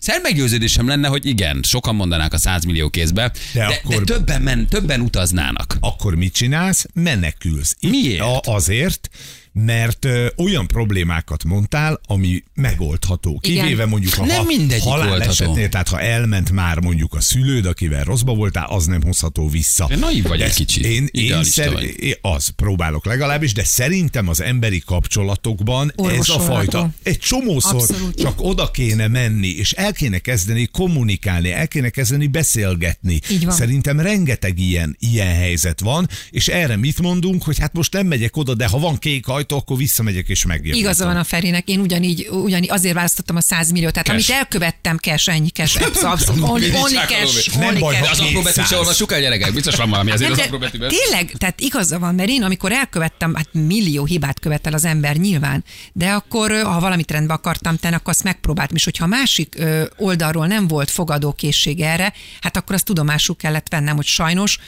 Szerint 0.00 0.22
meggyőződésem 0.24 0.88
lenne, 0.88 1.08
hogy 1.08 1.26
igen, 1.26 1.60
sokan 1.62 1.94
mondanák 1.94 2.32
a 2.32 2.38
100 2.38 2.64
millió 2.64 2.88
kézbe, 2.88 3.32
de, 3.52 3.66
de, 3.66 3.80
akkor- 3.84 4.04
de 4.04 4.14
többen, 4.14 4.42
men, 4.42 4.66
többen 4.68 5.00
utaznának. 5.00 5.76
akkor 5.80 6.14
mit 6.14 6.32
csinálsz? 6.32 6.86
Menekülsz. 6.92 7.76
Itt 7.80 7.90
Miért? 7.90 8.20
A, 8.20 8.40
azért, 8.44 9.10
mert 9.52 10.04
ö, 10.04 10.26
olyan 10.36 10.66
problémákat 10.66 11.44
mondtál, 11.44 12.00
ami 12.06 12.42
megoldható. 12.54 13.38
Igen. 13.42 13.62
Kivéve 13.64 13.84
mondjuk 13.86 14.12
a 14.18 14.24
Nem 14.24 14.36
ha- 14.36 14.44
mindegyik 14.44 14.82
halál 14.82 15.08
oldható. 15.10 15.30
esetnél, 15.30 15.68
tehát 15.68 15.88
ha 15.88 16.00
elment 16.00 16.50
már 16.50 16.78
mondjuk 16.80 17.14
a 17.14 17.20
szülőd, 17.20 17.66
akivel 17.66 18.04
rosszba 18.04 18.34
voltál, 18.34 18.66
az 18.68 18.86
nem 18.86 19.02
hozható 19.02 19.48
vissza. 19.48 19.86
De 19.88 19.96
naív 19.96 20.22
vagy 20.26 20.38
De 20.38 20.44
egy 20.44 20.54
kicsit. 20.54 20.84
Én, 20.84 21.08
én 21.10 21.44
szer- 21.44 21.72
vagy. 21.72 21.94
én 22.02 22.14
az 22.20 22.48
próbálok 22.48 23.04
legalábbis, 23.06 23.52
de 23.52 23.64
szerintem 23.64 24.28
az 24.28 24.40
emberi 24.42 24.82
kapcsolatokban 24.86 25.92
ez 25.96 26.04
a 26.04 26.08
Orvosolható. 26.08 26.54
fajta 26.54 26.90
egy 27.02 27.18
csomószor 27.18 27.74
Abszolút. 27.74 28.20
csak 28.20 28.34
oda 28.42 28.70
kéne 28.70 29.08
menni, 29.08 29.48
és 29.48 29.72
el 29.72 29.92
kéne 29.92 30.18
kezdeni 30.18 30.66
kommunikálni, 30.66 31.50
el 31.52 31.68
kéne 31.68 31.88
kezdeni 31.88 32.26
beszélgetni. 32.26 33.20
Így 33.30 33.44
van. 33.44 33.54
Szerintem 33.54 34.00
rengeteg 34.00 34.58
ilyen, 34.58 34.96
ilyen 34.98 35.34
helyzet 35.34 35.80
van, 35.80 36.08
és 36.30 36.48
erre 36.48 36.76
mit 36.76 37.00
mondunk, 37.00 37.42
hogy 37.42 37.58
hát 37.58 37.72
most 37.72 37.92
nem 37.92 38.06
megyek 38.06 38.36
oda, 38.36 38.54
de 38.54 38.66
ha 38.66 38.78
van 38.78 38.98
kék 38.98 39.28
ajtó, 39.40 39.56
akkor 39.56 39.76
visszamegyek 39.76 40.28
és 40.28 40.44
megjavítom. 40.44 40.80
Igaza 40.80 41.04
van 41.04 41.16
a 41.16 41.24
Ferinek, 41.24 41.68
én 41.68 41.80
ugyanígy, 41.80 42.28
ugyanígy 42.30 42.70
azért 42.70 42.94
választottam 42.94 43.36
a 43.36 43.40
100 43.40 43.70
milliót, 43.70 43.92
tehát 43.92 44.08
Cash. 44.08 44.30
amit 44.30 44.40
elkövettem, 44.42 44.96
cash, 44.96 45.28
ennyi 45.28 45.48
cash, 45.48 46.04
abszolút, 46.04 46.42
only, 46.48 46.70
only 46.74 46.94
cash, 46.94 47.58
Nem 47.58 47.68
only 47.68 47.78
baj, 47.80 47.94
cash. 47.94 48.04
ha 48.06 48.10
Az 48.12 48.18
apró 48.20 48.28
betűt 48.42 48.44
200. 48.54 48.68
se 48.68 48.76
olvassuk 48.76 49.12
el, 49.12 49.20
gyerekek? 49.20 49.52
Biztos 49.52 49.74
van 49.74 49.90
valami 49.90 50.10
azért 50.10 50.30
Nem, 50.30 50.38
az 50.38 50.38
de 50.38 50.44
apró 50.44 50.58
betűben. 50.58 50.88
tényleg, 50.88 51.32
tehát 51.38 51.60
igaza 51.60 51.98
van, 51.98 52.14
mert 52.14 52.28
én 52.28 52.42
amikor 52.42 52.72
elkövettem, 52.72 53.34
hát 53.34 53.48
millió 53.52 54.04
hibát 54.04 54.40
követel 54.40 54.72
az 54.72 54.84
ember 54.84 55.16
nyilván, 55.16 55.64
de 55.92 56.08
akkor, 56.10 56.50
ha 56.62 56.80
valamit 56.80 57.10
rendbe 57.10 57.32
akartam 57.34 57.76
tenni, 57.76 57.94
akkor 57.94 58.12
azt 58.12 58.22
megpróbáltam, 58.22 58.76
és 58.76 58.84
hogyha 58.84 59.04
a 59.04 59.08
másik 59.08 59.56
oldalról 59.96 60.46
nem 60.46 60.68
volt 60.68 60.90
fogadókészség 60.90 61.80
erre, 61.80 62.12
hát 62.40 62.56
akkor 62.56 62.74
azt 62.74 62.84
tudomásul 62.84 63.36
kellett 63.36 63.66
vennem, 63.68 63.96
hogy 63.96 64.06
sajnos 64.06 64.58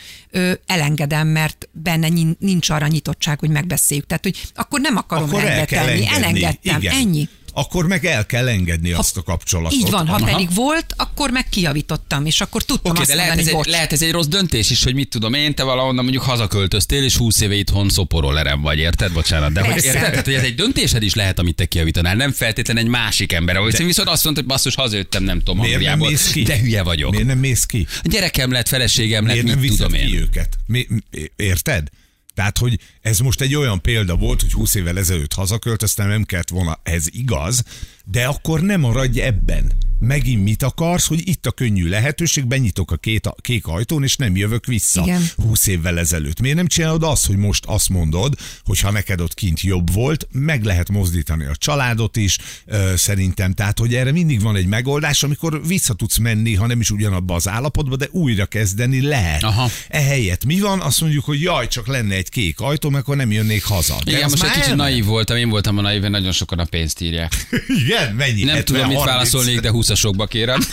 elengedem, 0.67 1.29
mert 1.29 1.69
benne 1.73 2.09
nin- 2.09 2.41
nincs 2.41 2.71
arra 2.71 2.87
nyitottság, 2.87 3.39
hogy 3.39 3.49
megbeszéljük. 3.51 4.07
Tehát, 4.07 4.23
hogy 4.23 4.43
akkor 4.63 4.81
nem 4.81 4.97
akarom 4.97 5.29
Akkor 5.29 5.41
el 5.41 5.47
rendbe 5.47 5.65
kell 5.65 5.85
tenni. 5.85 5.97
engedni. 6.07 6.17
Elengedtem, 6.25 6.81
Igen. 6.81 6.95
ennyi. 6.95 7.29
Akkor 7.55 7.87
meg 7.87 8.05
el 8.05 8.27
kell 8.27 8.49
engedni 8.49 8.93
azt 8.93 9.17
a 9.17 9.23
kapcsolatot. 9.23 9.79
Így 9.79 9.91
van, 9.91 10.07
ha 10.07 10.15
Aha. 10.15 10.25
pedig 10.25 10.55
volt, 10.55 10.95
akkor 10.97 11.31
meg 11.31 11.49
kijavítottam, 11.49 12.27
és 12.27 12.41
akkor 12.41 12.63
tudtam 12.63 12.91
Oké, 12.91 13.01
azt 13.01 13.11
de 13.11 13.17
lehet 13.17 13.29
mondani, 13.35 13.49
ez, 13.51 13.55
egy, 13.57 13.63
bocs. 13.65 13.75
lehet 13.75 13.93
ez 13.93 14.03
egy 14.03 14.11
rossz 14.11 14.27
döntés 14.27 14.71
is, 14.71 14.85
hogy 14.85 14.95
mit 14.95 15.09
tudom 15.09 15.35
én, 15.35 15.55
te 15.55 15.63
valahonnan 15.63 16.03
mondjuk 16.05 16.23
hazaköltöztél, 16.25 17.05
és 17.05 17.17
20 17.17 17.41
éve 17.41 17.55
itthon 17.55 17.89
szoporollerem 17.89 18.61
vagy, 18.61 18.79
érted? 18.79 19.13
Bocsánat, 19.13 19.53
de 19.53 19.61
hogy 19.61 19.85
érted? 19.85 19.93
Tehát, 20.11 20.25
hogy 20.25 20.35
ez 20.35 20.43
egy 20.43 20.55
döntésed 20.55 21.03
is 21.03 21.15
lehet, 21.15 21.39
amit 21.39 21.55
te 21.55 21.65
kijavítanál, 21.65 22.15
nem 22.15 22.33
feltétlen 22.33 22.77
egy 22.77 22.87
másik 22.87 23.33
ember. 23.33 23.59
Vagy 23.59 23.73
de... 23.73 23.85
viszont 23.85 24.09
azt 24.09 24.25
mondta, 24.25 24.43
hogy 24.43 24.51
basszus, 24.51 24.75
hazajöttem, 24.75 25.23
nem 25.23 25.39
tudom, 25.39 25.59
Miért 25.59 25.83
nem 25.83 25.99
mész 25.99 26.31
ki? 26.31 26.43
de 26.43 26.59
hülye 26.59 26.83
vagyok. 26.83 27.11
Miért 27.11 27.27
nem 27.27 27.39
mész 27.39 27.65
ki? 27.65 27.87
A 28.03 28.09
gyerekem 28.09 28.51
lett, 28.53 28.69
feleségem 28.69 29.27
lett, 29.27 29.43
Miért 29.43 29.59
mit 29.61 29.69
nem 29.69 29.77
tudom 29.77 29.93
ki 29.93 29.99
én. 29.99 30.21
őket? 30.21 30.57
Mi, 30.67 30.87
mi- 30.89 31.33
érted? 31.37 31.89
Tehát, 32.35 32.59
hogy 32.59 32.79
ez 33.01 33.19
most 33.19 33.41
egy 33.41 33.55
olyan 33.55 33.81
példa 33.81 34.17
volt, 34.17 34.41
hogy 34.41 34.53
20 34.53 34.75
évvel 34.75 34.99
ezelőtt 34.99 35.33
hazaköltöztem, 35.33 36.09
nem 36.09 36.25
kellett 36.25 36.49
volna, 36.49 36.81
ez 36.83 37.05
igaz, 37.11 37.65
de 38.05 38.25
akkor 38.25 38.61
nem 38.61 38.81
maradj 38.81 39.21
ebben. 39.21 39.73
Megint 40.05 40.43
mit 40.43 40.63
akarsz, 40.63 41.07
hogy 41.07 41.29
itt 41.29 41.47
a 41.47 41.51
könnyű 41.51 41.89
lehetőség, 41.89 42.47
benyitok 42.47 42.91
a 42.91 42.97
két, 42.97 43.27
a 43.27 43.35
kék 43.41 43.67
ajtón, 43.67 44.03
és 44.03 44.17
nem 44.17 44.37
jövök 44.37 44.67
vissza. 44.67 45.03
Igen. 45.03 45.23
20 45.37 45.67
évvel 45.67 45.99
ezelőtt. 45.99 46.41
Miért 46.41 46.57
nem 46.57 46.67
csinálod 46.67 47.03
azt, 47.03 47.27
hogy 47.27 47.37
most 47.37 47.65
azt 47.67 47.89
mondod, 47.89 48.35
hogy 48.65 48.81
ha 48.81 48.91
neked 48.91 49.21
ott 49.21 49.35
kint 49.35 49.61
jobb 49.61 49.93
volt, 49.93 50.29
meg 50.33 50.65
lehet 50.65 50.89
mozdítani 50.89 51.45
a 51.45 51.57
családot 51.57 52.17
is, 52.17 52.39
ö, 52.67 52.93
szerintem. 52.97 53.53
Tehát, 53.53 53.79
hogy 53.79 53.95
erre 53.95 54.13
mindig 54.13 54.43
van 54.43 54.57
egy 54.57 54.67
megoldás, 54.67 55.23
amikor 55.23 55.67
vissza 55.67 55.95
tudsz 55.95 56.17
menni, 56.17 56.55
ha 56.55 56.67
nem 56.67 56.81
is 56.81 56.91
ugyanabba 56.91 57.35
az 57.35 57.49
állapotba, 57.49 57.97
de 57.97 58.09
újra 58.11 58.47
kezdeni 58.47 59.01
lehet. 59.01 59.43
Aha. 59.43 59.71
Ehelyett 59.89 60.45
mi 60.45 60.61
van? 60.61 60.81
Azt 60.81 61.01
mondjuk, 61.01 61.25
hogy 61.25 61.41
jaj, 61.41 61.69
csak 61.69 61.87
lenne 61.87 62.15
egy 62.15 62.29
kék 62.29 62.61
ajtó, 62.61 62.91
akkor 62.93 63.17
nem 63.17 63.33
jönnék 63.33 63.65
haza. 63.65 63.97
De 64.05 64.11
Igen, 64.11 64.31
most 64.31 64.43
egy 64.43 64.51
kicsit 64.51 64.75
naív 64.75 65.05
voltam, 65.05 65.37
én 65.37 65.49
voltam 65.49 65.79
a 65.79 65.81
naív, 65.81 66.03
nagyon 66.03 66.33
sokan 66.33 66.59
a 66.59 66.65
pénzt 66.65 67.01
írják. 67.01 67.47
Igen, 67.85 67.92
mennyi? 68.17 68.45
Nem 68.45 68.55
70, 68.55 68.65
tudom, 68.65 68.89
mit 68.89 68.97
30? 68.97 69.05
válaszolnék, 69.05 69.61
de 69.61 69.71
20-asokba 69.73 70.27
kérem. 70.29 70.61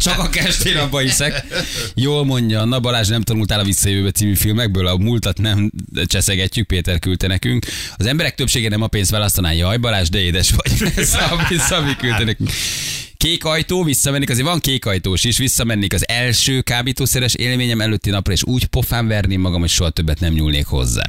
Csak 0.00 0.18
a 0.18 0.28
kestén 0.28 0.76
abba 0.76 0.98
hiszek. 0.98 1.44
Jól 1.94 2.24
mondja, 2.24 2.60
Anna 2.60 2.80
Balázs 2.80 3.08
nem 3.08 3.22
tanultál 3.22 3.60
a 3.60 3.64
Visszajövőbe 3.64 4.10
című 4.10 4.34
filmekből, 4.34 4.86
a 4.86 4.96
múltat 4.96 5.38
nem 5.38 5.70
cseszegetjük, 6.04 6.66
Péter 6.66 6.98
küldte 6.98 7.26
nekünk. 7.26 7.66
Az 7.96 8.06
emberek 8.06 8.34
többsége 8.34 8.68
nem 8.68 8.82
a 8.82 8.86
pénzt 8.86 9.10
választaná, 9.10 9.52
jaj 9.52 9.76
Balázs, 9.76 10.08
de 10.08 10.18
édes 10.18 10.50
vagy. 10.50 10.92
Szabi, 11.04 11.58
Szabi 11.58 11.96
küldte 11.96 12.24
nekünk. 12.24 12.50
Kék 13.20 13.44
ajtó, 13.44 13.84
visszamennék, 13.84 14.30
azért 14.30 14.46
van 14.46 14.60
kék 14.60 14.86
ajtós 14.86 15.24
is, 15.24 15.38
visszamennék 15.38 15.92
az 15.92 16.08
első 16.08 16.60
kábítószeres 16.60 17.34
élményem 17.34 17.80
előtti 17.80 18.10
napra, 18.10 18.32
és 18.32 18.44
úgy 18.44 18.66
pofán 18.66 19.06
verném 19.06 19.40
magam, 19.40 19.60
hogy 19.60 19.68
soha 19.68 19.90
többet 19.90 20.20
nem 20.20 20.32
nyúlnék 20.32 20.66
hozzá. 20.66 21.04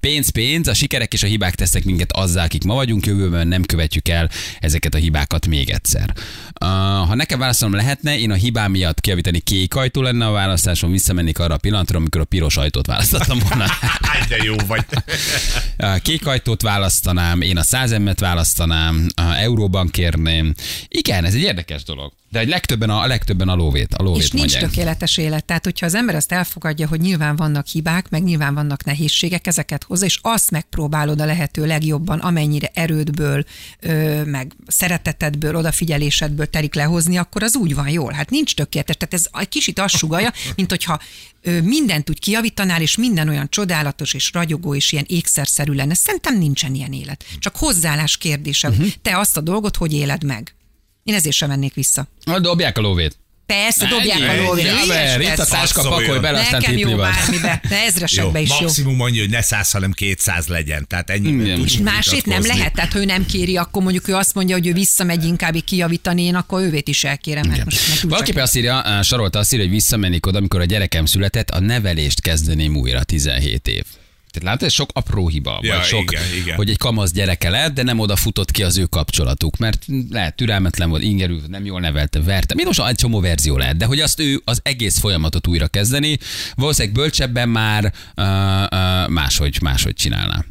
Pénz, 0.00 0.28
pénz, 0.28 0.68
a 0.68 0.74
sikerek 0.74 1.12
és 1.12 1.22
a 1.22 1.26
hibák 1.26 1.54
tesznek 1.54 1.84
minket 1.84 2.12
azzá, 2.12 2.44
akik 2.44 2.64
ma 2.64 2.74
vagyunk, 2.74 3.06
jövőben 3.06 3.48
nem 3.48 3.62
követjük 3.62 4.08
el 4.08 4.30
ezeket 4.60 4.94
a 4.94 4.98
hibákat 4.98 5.46
még 5.46 5.70
egyszer. 5.70 6.14
Uh, 6.60 6.68
ha 7.06 7.14
nekem 7.14 7.38
válaszolnom 7.38 7.78
lehetne, 7.78 8.18
én 8.18 8.30
a 8.30 8.34
hibám 8.34 8.70
miatt 8.70 9.00
kiavítani 9.00 9.40
kék 9.40 9.74
ajtó 9.74 10.02
lenne 10.02 10.26
a 10.26 10.30
választásom, 10.30 10.90
visszamennék 10.90 11.38
arra 11.38 11.54
a 11.54 11.58
pillanatra, 11.58 11.98
amikor 11.98 12.20
a 12.20 12.24
piros 12.24 12.56
ajtót 12.56 12.86
választottam 12.86 13.38
volna. 13.48 13.64
De 14.28 14.36
jó 14.44 14.54
vagy. 14.66 14.84
A 15.76 15.98
Kék 16.02 16.26
ajtót 16.26 16.62
választanám, 16.62 17.40
én 17.40 17.56
a 17.56 17.62
100 17.62 17.92
emmet 17.92 18.20
választanám, 18.20 19.06
a 19.14 19.34
euróban 19.34 19.88
kérném. 19.88 20.54
Igen, 20.88 21.24
ez 21.24 21.34
egy 21.34 21.44
érdekes 21.50 21.82
dolog. 21.82 22.12
De 22.30 22.38
egy 22.38 22.48
legtöbben 22.48 22.90
a, 22.90 23.00
a 23.00 23.06
legtöbben 23.06 23.48
a 23.48 23.54
lóvét, 23.54 23.94
a 23.94 24.02
lóvét 24.02 24.22
És 24.22 24.30
nincs 24.30 24.52
mondják. 24.52 24.70
tökéletes 24.72 25.16
élet. 25.16 25.44
Tehát, 25.44 25.64
hogyha 25.64 25.86
az 25.86 25.94
ember 25.94 26.14
azt 26.14 26.32
elfogadja, 26.32 26.88
hogy 26.88 27.00
nyilván 27.00 27.36
vannak 27.36 27.66
hibák, 27.66 28.08
meg 28.10 28.22
nyilván 28.22 28.54
vannak 28.54 28.84
nehézségek, 28.84 29.46
ezeket 29.46 29.84
hozza, 29.84 30.04
és 30.04 30.18
azt 30.22 30.50
megpróbálod 30.50 31.20
a 31.20 31.24
lehető 31.24 31.66
legjobban, 31.66 32.18
amennyire 32.18 32.70
erődből, 32.74 33.44
ö, 33.80 34.24
meg 34.24 34.52
szeretetedből, 34.66 35.54
odafigyelésedből 35.54 36.46
terik 36.46 36.74
lehozni, 36.74 37.16
akkor 37.16 37.42
az 37.42 37.56
úgy 37.56 37.74
van 37.74 37.88
jól. 37.88 38.12
Hát 38.12 38.30
nincs 38.30 38.54
tökéletes. 38.54 38.96
Tehát 38.96 39.14
ez 39.14 39.40
egy 39.40 39.48
kicsit 39.48 39.78
azt 39.78 39.96
sugalja, 39.96 40.32
mint 40.56 40.70
hogyha 40.70 41.00
ö, 41.42 41.60
mindent 41.60 42.10
úgy 42.10 42.18
kiavítanál, 42.18 42.80
és 42.82 42.96
minden 42.96 43.28
olyan 43.28 43.48
csodálatos 43.48 44.14
és 44.14 44.32
ragyogó 44.32 44.74
és 44.74 44.92
ilyen 44.92 45.04
ékszerszerű 45.08 45.72
lenne. 45.72 45.94
Szerintem 45.94 46.38
nincsen 46.38 46.74
ilyen 46.74 46.92
élet. 46.92 47.24
Csak 47.38 47.56
hozzáállás 47.56 48.16
kérdése. 48.16 48.68
Uh-huh. 48.68 48.86
Te 49.02 49.18
azt 49.18 49.36
a 49.36 49.40
dolgot 49.40 49.76
hogy 49.76 49.92
éled 49.92 50.24
meg? 50.24 50.54
Én 51.02 51.14
ezért 51.14 51.36
sem 51.36 51.48
mennék 51.48 51.74
vissza. 51.74 52.06
Na, 52.24 52.38
dobják 52.38 52.78
a 52.78 52.80
lóvét. 52.80 53.18
Persze, 53.46 53.86
dobják 53.86 54.38
a 54.38 54.42
lóvét. 54.42 54.64
Ja, 54.64 54.84
mert 54.86 55.22
itt 55.22 55.38
a 55.38 55.44
táska 55.44 55.82
pakolj 55.82 56.18
bele, 56.18 56.40
aztán 56.40 56.60
Nekem 56.60 56.78
jó 56.78 56.96
bármibe, 56.96 57.60
de 57.68 57.84
ezresekbe 57.84 58.40
is 58.40 58.48
jó. 58.48 58.56
maximum 58.60 59.00
annyi, 59.00 59.18
hogy 59.18 59.30
ne 59.30 59.42
100, 59.42 59.70
hanem 59.70 59.92
200 59.92 60.46
legyen. 60.46 60.86
Tehát 60.86 61.10
ennyi. 61.10 61.62
És 61.64 61.78
másét 61.78 62.26
nem 62.26 62.42
lehet, 62.46 62.72
tehát 62.74 62.92
ha 62.92 62.98
ő 62.98 63.04
nem 63.04 63.26
kéri, 63.26 63.56
akkor 63.56 63.82
mondjuk 63.82 64.08
ő 64.08 64.14
azt 64.14 64.34
mondja, 64.34 64.54
hogy 64.56 64.66
ő 64.66 64.72
visszamegy 64.72 65.24
inkább 65.24 65.54
kijavítani, 65.64 66.22
én 66.22 66.34
akkor 66.34 66.62
ővét 66.62 66.88
is 66.88 67.04
elkérem. 67.04 67.48
Mert 67.48 67.64
most 67.64 68.00
Valaki 68.00 68.32
azt 68.32 68.56
írja, 68.56 68.82
eh, 68.84 69.02
Sarolta 69.02 69.38
azt 69.38 69.52
írja, 69.52 69.64
hogy 69.64 69.74
visszamennék 69.74 70.26
oda, 70.26 70.38
amikor 70.38 70.60
a 70.60 70.64
gyerekem 70.64 71.04
született, 71.06 71.50
a 71.50 71.60
nevelést 71.60 72.20
kezdeném 72.20 72.76
újra 72.76 73.02
17 73.02 73.68
év. 73.68 73.84
Tehát 74.30 74.48
látod, 74.48 74.66
ez 74.66 74.72
sok 74.72 74.90
apró 74.92 75.28
hiba, 75.28 75.58
Ja, 75.62 75.74
vagy 75.74 75.84
sok, 75.84 76.12
igen, 76.12 76.22
igen. 76.40 76.56
hogy 76.56 76.70
egy 76.70 76.76
kamasz 76.78 77.12
gyereke 77.12 77.50
lett, 77.50 77.74
de 77.74 77.82
nem 77.82 77.98
oda 77.98 78.16
futott 78.16 78.50
ki 78.50 78.62
az 78.62 78.78
ő 78.78 78.84
kapcsolatuk, 78.84 79.56
mert 79.56 79.86
lehet 80.10 80.36
türelmetlen 80.36 80.88
volt, 80.88 81.02
ingerű, 81.02 81.36
nem 81.48 81.64
jól 81.64 81.80
nevelte, 81.80 82.20
verte. 82.22 82.54
Mi 82.54 82.64
most 82.64 82.80
egy 82.80 82.94
csomó 82.94 83.20
verzió 83.20 83.56
lehet, 83.56 83.76
de 83.76 83.84
hogy 83.84 84.00
azt 84.00 84.20
ő 84.20 84.40
az 84.44 84.60
egész 84.62 84.98
folyamatot 84.98 85.46
újra 85.46 85.68
kezdeni, 85.68 86.18
valószínűleg 86.54 86.96
bölcsebben 86.96 87.48
már 87.48 87.84
uh, 87.84 88.24
uh, 88.24 89.08
máshogy, 89.08 89.58
máshogy 89.62 89.94
csinálná. 89.94 90.44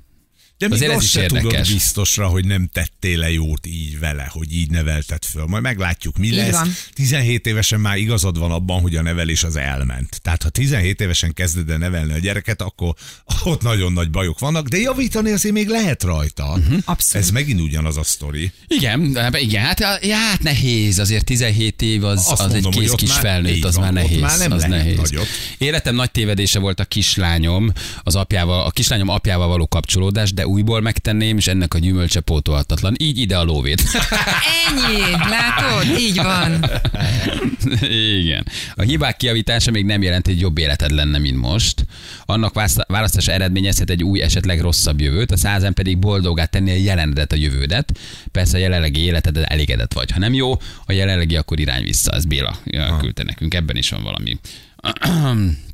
De 0.59 0.65
még 0.67 0.73
Azért 0.75 0.91
ez 0.91 0.97
azt 0.97 1.05
is 1.05 1.11
se 1.11 1.25
tudod 1.25 1.43
érdekes. 1.43 1.71
biztosra, 1.71 2.27
hogy 2.27 2.45
nem 2.45 2.69
tettél 2.73 3.17
le 3.17 3.31
jót 3.31 3.65
így 3.65 3.99
vele, 3.99 4.27
hogy 4.31 4.53
így 4.55 4.69
nevelted 4.69 5.25
föl. 5.25 5.45
Majd 5.45 5.63
meglátjuk, 5.63 6.17
mi 6.17 6.27
Így 6.27 6.35
lesz. 6.35 6.51
van. 6.51 6.73
17 6.93 7.45
évesen 7.47 7.79
már 7.79 7.97
igazad 7.97 8.37
van 8.39 8.51
abban, 8.51 8.81
hogy 8.81 8.95
a 8.95 9.01
nevelés 9.01 9.43
az 9.43 9.55
elment. 9.55 10.19
Tehát 10.21 10.43
ha 10.43 10.49
17 10.49 11.01
évesen 11.01 11.33
kezded 11.33 11.69
el 11.69 11.77
nevelni 11.77 12.13
a 12.13 12.17
gyereket, 12.17 12.61
akkor 12.61 12.93
ott 13.43 13.61
nagyon 13.61 13.93
nagy 13.93 14.09
bajok 14.09 14.39
vannak, 14.39 14.67
de 14.67 14.77
javítani 14.77 15.31
azért 15.31 15.53
még 15.53 15.67
lehet 15.67 16.03
rajta. 16.03 16.43
Uh-huh. 16.57 16.77
Abszolút. 16.85 17.25
Ez 17.27 17.31
megint 17.31 17.61
ugyanaz 17.61 17.97
a 17.97 18.03
sztori. 18.03 18.51
Igen, 18.67 19.11
de- 19.11 19.39
igen, 19.39 19.63
hát, 19.63 19.79
ja, 20.03 20.15
hát 20.15 20.41
nehéz, 20.43 20.99
azért 20.99 21.25
17 21.25 21.81
év 21.81 22.03
az, 22.03 22.17
Azt 22.27 22.41
az 22.41 22.51
mondom, 22.51 22.71
egy 22.71 22.79
kész 22.79 22.91
kis 22.91 23.09
már- 23.09 23.19
felnőtt, 23.19 23.63
az 23.63 23.75
van, 23.75 23.83
már 23.83 23.93
nehéz. 23.93 24.19
már 24.19 24.37
nem 24.37 24.51
az 24.51 24.61
lehet 24.61 24.77
nehéz. 24.83 24.97
nagyot. 24.97 25.27
Életem 25.57 25.95
nagy 25.95 26.11
tévedése 26.11 26.59
volt 26.59 26.79
a 26.79 26.85
kislányom, 26.85 27.71
az 28.03 28.15
apjával, 28.15 28.65
a 28.65 28.69
kislányom 28.71 29.07
apjával 29.09 29.47
való 29.47 29.67
kapcsolódás, 29.67 30.33
de 30.33 30.47
újból 30.49 30.81
megtenném, 30.81 31.37
és 31.37 31.47
ennek 31.47 31.73
a 31.73 31.77
gyümölcse 31.79 32.19
pótolhatatlan. 32.19 32.95
Így 32.97 33.17
ide 33.17 33.37
a 33.37 33.43
lóvét. 33.43 33.83
Ennyi, 34.67 35.11
látod? 35.29 35.99
Így 35.99 36.15
van. 36.15 36.65
Igen. 37.89 38.45
A 38.75 38.81
hibák 38.81 39.17
kiavítása 39.17 39.71
még 39.71 39.85
nem 39.85 40.01
jelent, 40.01 40.25
hogy 40.25 40.39
jobb 40.39 40.57
életed 40.57 40.91
lenne, 40.91 41.17
mint 41.17 41.37
most. 41.37 41.85
Annak 42.25 42.53
választ- 42.53 42.85
választása 42.87 43.31
eredményezhet 43.31 43.89
egy 43.89 44.03
új, 44.03 44.21
esetleg 44.21 44.61
rosszabb 44.61 45.01
jövőt, 45.01 45.31
a 45.31 45.37
százan 45.37 45.73
pedig 45.73 45.97
boldogá 45.97 46.45
tenni 46.45 46.71
a 46.71 46.75
jelenedet, 46.75 47.31
a 47.31 47.35
jövődet. 47.35 47.91
Persze 48.31 48.57
a 48.57 48.59
jelenlegi 48.59 48.99
életed 49.01 49.37
elégedett 49.43 49.93
vagy. 49.93 50.11
Ha 50.11 50.19
nem 50.19 50.33
jó, 50.33 50.51
a 50.85 50.91
jelenlegi, 50.91 51.35
akkor 51.35 51.59
irány 51.59 51.83
vissza. 51.83 52.11
Ez 52.11 52.25
Béla 52.25 52.57
küldte 52.99 53.23
nekünk. 53.23 53.53
Ebben 53.53 53.75
is 53.75 53.89
van 53.89 54.03
valami. 54.03 54.37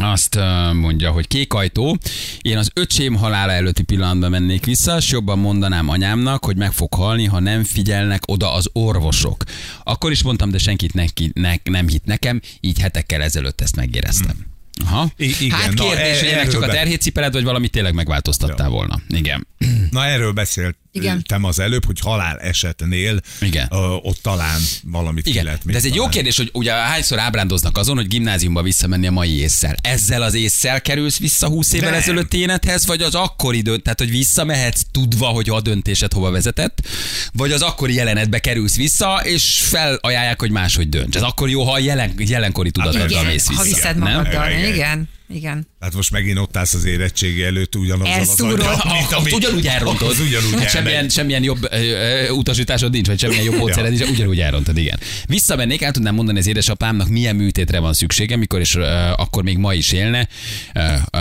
Azt 0.00 0.38
mondja, 0.72 1.10
hogy 1.10 1.26
kék 1.28 1.52
ajtó. 1.52 1.98
Én 2.40 2.58
az 2.58 2.70
öcsém 2.74 3.14
halála 3.14 3.52
előtti 3.52 3.82
pillanatban 3.82 4.30
mennék 4.30 4.64
vissza, 4.64 4.96
és 4.96 5.10
jobban 5.10 5.38
mondanám 5.38 5.88
anyámnak, 5.88 6.44
hogy 6.44 6.56
meg 6.56 6.72
fog 6.72 6.94
halni, 6.94 7.24
ha 7.24 7.40
nem 7.40 7.64
figyelnek 7.64 8.22
oda 8.26 8.52
az 8.52 8.68
orvosok. 8.72 9.44
Akkor 9.84 10.10
is 10.10 10.22
mondtam, 10.22 10.50
de 10.50 10.58
senkit 10.58 10.94
neki, 10.94 11.30
ne, 11.34 11.54
nem 11.64 11.88
hitt 11.88 12.04
nekem, 12.04 12.40
így 12.60 12.78
hetekkel 12.80 13.22
ezelőtt 13.22 13.60
ezt 13.60 13.76
megéreztem. 13.76 14.36
Aha. 14.84 15.10
I- 15.16 15.34
igen, 15.40 15.58
hát 15.58 15.72
na, 15.74 15.84
kérdés, 15.84 16.16
e- 16.16 16.18
hogy 16.18 16.28
ennek 16.28 16.38
erről 16.40 16.52
csak 16.52 16.62
a 16.62 16.66
be- 16.66 16.72
terhét 16.72 17.00
cipeled, 17.00 17.32
vagy 17.32 17.44
valami 17.44 17.68
tényleg 17.68 17.94
megváltoztattál 17.94 18.66
Ja. 18.66 18.72
volna. 18.72 19.00
Igen. 19.08 19.46
Na 19.90 20.06
erről 20.06 20.32
beszéltem 20.32 20.80
Igen. 20.92 21.24
az 21.42 21.58
előbb, 21.58 21.84
hogy 21.84 22.00
halál 22.00 22.38
esetnél 22.38 23.20
Igen. 23.40 23.68
Ö, 23.70 23.76
ott 24.02 24.18
talán 24.22 24.60
valamit 24.84 25.24
ki 25.24 25.30
Igen, 25.30 25.44
lehet 25.44 25.58
de 25.58 25.64
még 25.66 25.76
ez 25.76 25.84
egy 25.84 25.94
jó 25.94 26.08
kérdés, 26.08 26.36
hogy 26.36 26.50
ugye 26.52 26.72
hányszor 26.72 27.18
ábrándoznak 27.18 27.76
azon, 27.78 27.96
hogy 27.96 28.06
gimnáziumba 28.08 28.62
visszamenni 28.62 29.06
a 29.06 29.10
mai 29.10 29.38
ésszel. 29.38 29.76
Ezzel 29.80 30.22
az 30.22 30.34
ésszel 30.34 30.80
kerülsz 30.80 31.18
vissza 31.18 31.48
20 31.48 31.72
évvel 31.72 31.94
ezelőtt 31.94 32.34
énethez, 32.34 32.86
vagy 32.86 33.02
az 33.02 33.14
akkori 33.14 33.60
dönt, 33.60 33.82
tehát 33.82 33.98
hogy 33.98 34.10
visszamehetsz 34.10 34.80
tudva, 34.90 35.26
hogy 35.26 35.48
a 35.50 35.60
döntésed 35.60 36.12
hova 36.12 36.30
vezetett, 36.30 36.88
vagy 37.32 37.52
az 37.52 37.62
akkori 37.62 37.94
jelenetbe 37.94 38.38
kerülsz 38.38 38.76
vissza, 38.76 39.20
és 39.24 39.60
felajánlják, 39.64 40.40
hogy 40.40 40.50
máshogy 40.50 40.88
dönts. 40.88 41.16
Ez 41.16 41.22
akkor 41.22 41.48
jó, 41.50 41.62
ha 41.64 41.72
a 41.72 41.78
jelen, 41.78 42.12
jelenkori 42.18 42.70
tudatoddal 42.70 43.08
Igen, 43.10 43.24
mész 43.24 43.48
vissza. 43.48 43.60
ha 43.60 43.62
viszed 43.62 43.96
nem? 43.98 44.12
magaddal. 44.16 44.50
Igen. 44.50 44.72
Igen, 44.74 45.08
igen. 45.28 45.66
Hát 45.80 45.94
most 45.94 46.10
megint 46.10 46.38
ott 46.38 46.56
állsz 46.56 46.74
az 46.74 46.84
érettségi 46.84 47.42
előtt 47.42 47.76
ugyanazzal 47.76 48.12
az 48.20 48.28
Elszúrod. 48.28 48.60
aggyal, 48.60 48.74
Ah, 48.74 48.92
mint 48.94 49.04
ott 49.12 49.18
ami- 49.18 49.32
ugyanúgy 49.32 49.66
elrontod. 49.66 50.10
Az 50.10 50.20
ugyanúgy 50.20 50.52
hát 50.52 50.81
semmilyen, 50.82 51.08
semmilyen 51.08 51.42
jobb 51.42 51.68
ö, 51.70 51.76
ö, 51.76 52.30
utasításod 52.30 52.92
nincs, 52.92 53.06
vagy 53.06 53.18
semmilyen 53.18 53.44
jobb 53.44 53.56
módszered 53.56 53.92
nincs, 53.92 54.08
ugyanúgy 54.08 54.40
elrontod, 54.40 54.76
igen. 54.76 54.98
Visszamennék, 55.26 55.82
el 55.82 55.92
tudnám 55.92 56.14
mondani 56.14 56.38
az 56.38 56.46
édesapámnak, 56.46 57.08
milyen 57.08 57.36
műtétre 57.36 57.78
van 57.78 57.92
szüksége, 57.92 58.36
mikor 58.36 58.60
és 58.60 58.74
ö, 58.74 58.82
akkor 59.16 59.42
még 59.42 59.56
ma 59.56 59.74
is 59.74 59.92
élne. 59.92 60.28
Ö, 60.74 60.80
ö, 61.10 61.18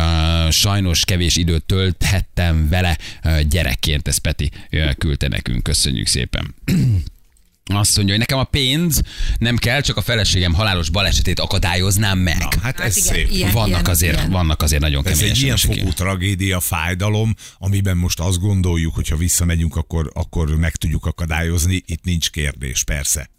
sajnos 0.49 1.05
kevés 1.05 1.35
időt 1.35 1.63
tölthettem 1.63 2.69
vele 2.69 2.97
ö, 3.23 3.29
gyerekként, 3.49 4.07
ez 4.07 4.17
Peti 4.17 4.51
ö, 4.69 4.89
küldte 4.97 5.27
nekünk, 5.27 5.63
köszönjük 5.63 6.07
szépen. 6.07 6.55
Azt 7.65 7.95
mondja, 7.95 8.13
hogy 8.13 8.23
nekem 8.27 8.37
a 8.37 8.43
pénz 8.43 9.01
nem 9.37 9.57
kell, 9.57 9.81
csak 9.81 9.97
a 9.97 10.01
feleségem 10.01 10.53
halálos 10.53 10.89
balesetét 10.89 11.39
akadályoznám 11.39 12.17
meg. 12.19 12.37
Na, 12.37 12.45
hát 12.45 12.61
Hát 12.61 12.79
ez 12.79 12.97
igen, 12.97 13.13
szép. 13.13 13.29
ilyen- 13.31 13.51
vannak, 13.51 13.87
azért, 13.87 14.15
ilyen. 14.17 14.29
vannak 14.31 14.61
azért 14.61 14.81
nagyon 14.81 15.05
Ez 15.05 15.17
kemény 15.17 15.31
egy 15.31 15.41
ilyen 15.41 15.57
fogú 15.57 15.93
tragédia, 15.93 16.59
fájdalom, 16.59 17.35
amiben 17.57 17.97
most 17.97 18.19
azt 18.19 18.39
gondoljuk, 18.39 18.95
hogy 18.95 19.07
ha 19.07 19.15
visszamegyünk, 19.15 19.75
akkor, 19.75 20.11
akkor 20.13 20.55
meg 20.55 20.75
tudjuk 20.75 21.05
akadályozni. 21.05 21.83
Itt 21.85 22.03
nincs 22.03 22.29
kérdés, 22.29 22.83
persze. 22.83 23.29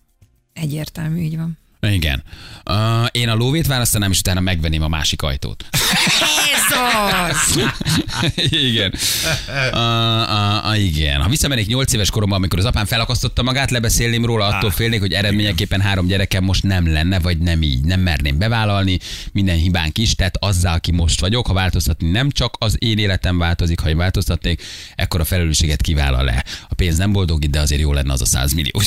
Egyértelmű, 0.52 1.20
így 1.22 1.36
van. 1.36 1.58
Igen. 1.80 2.22
Uh, 2.70 3.06
én 3.10 3.28
a 3.28 3.34
lóvét 3.34 3.66
választanám, 3.66 4.10
és 4.10 4.18
utána 4.18 4.40
megvenném 4.40 4.82
a 4.82 4.88
másik 4.88 5.22
ajtót. 5.22 5.64
Az! 7.28 7.60
igen. 8.36 8.94
Uh, 9.72 9.78
uh, 9.78 10.70
uh, 10.70 10.84
igen. 10.84 11.20
Ha 11.20 11.28
visszamennék 11.28 11.66
8 11.66 11.92
éves 11.92 12.10
koromban, 12.10 12.38
amikor 12.38 12.58
az 12.58 12.64
apám 12.64 12.84
felakasztotta 12.84 13.42
magát, 13.42 13.70
lebeszélném 13.70 14.24
róla, 14.24 14.46
attól 14.46 14.70
félnék, 14.70 15.00
hogy 15.00 15.12
eredményeképpen 15.12 15.80
három 15.80 16.06
gyerekem 16.06 16.44
most 16.44 16.62
nem 16.62 16.92
lenne, 16.92 17.18
vagy 17.18 17.38
nem 17.38 17.62
így. 17.62 17.80
Nem 17.80 18.00
merném 18.00 18.38
bevállalni, 18.38 18.98
minden 19.32 19.56
hibánk 19.56 19.98
is, 19.98 20.14
tehát 20.14 20.36
azzal, 20.40 20.74
aki 20.74 20.92
most 20.92 21.20
vagyok, 21.20 21.46
ha 21.46 21.52
változtatni 21.52 22.10
nem 22.10 22.30
csak 22.30 22.54
az 22.58 22.76
én 22.78 22.98
életem 22.98 23.38
változik, 23.38 23.80
ha 23.80 23.88
én 23.88 23.96
változtatnék, 23.96 24.62
ekkor 24.94 25.20
a 25.20 25.24
felelősséget 25.24 25.82
kivállal 25.82 26.24
le. 26.24 26.44
A 26.68 26.74
pénz 26.74 26.96
nem 26.96 27.12
boldog, 27.12 27.50
de 27.50 27.60
azért 27.60 27.80
jó 27.80 27.92
lenne 27.92 28.12
az 28.12 28.20
a 28.20 28.26
100 28.26 28.52
millió. 28.52 28.70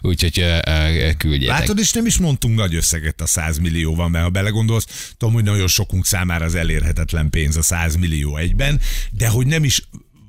Úgyhogy 0.00 0.44
küldjétek. 1.18 1.58
Látod, 1.58 1.78
és 1.78 1.92
nem 1.92 2.06
is 2.06 2.18
mondtunk 2.18 2.56
nagy 2.56 2.74
összeget 2.74 3.20
a 3.20 3.26
100 3.26 3.58
millióval, 3.58 4.08
mert 4.08 4.24
ha 4.24 4.30
belegondolsz, 4.30 5.12
tudom, 5.16 5.34
hogy 5.40 5.50
nagyon 5.50 5.68
sokunk 5.68 6.06
számára 6.06 6.44
az 6.44 6.54
elérhetetlen 6.54 7.30
pénz 7.30 7.56
a 7.56 7.62
100 7.62 7.96
millió 7.96 8.36
egyben, 8.36 8.80
de 9.10 9.28
hogy 9.28 9.46
nem 9.46 9.64
is 9.64 9.82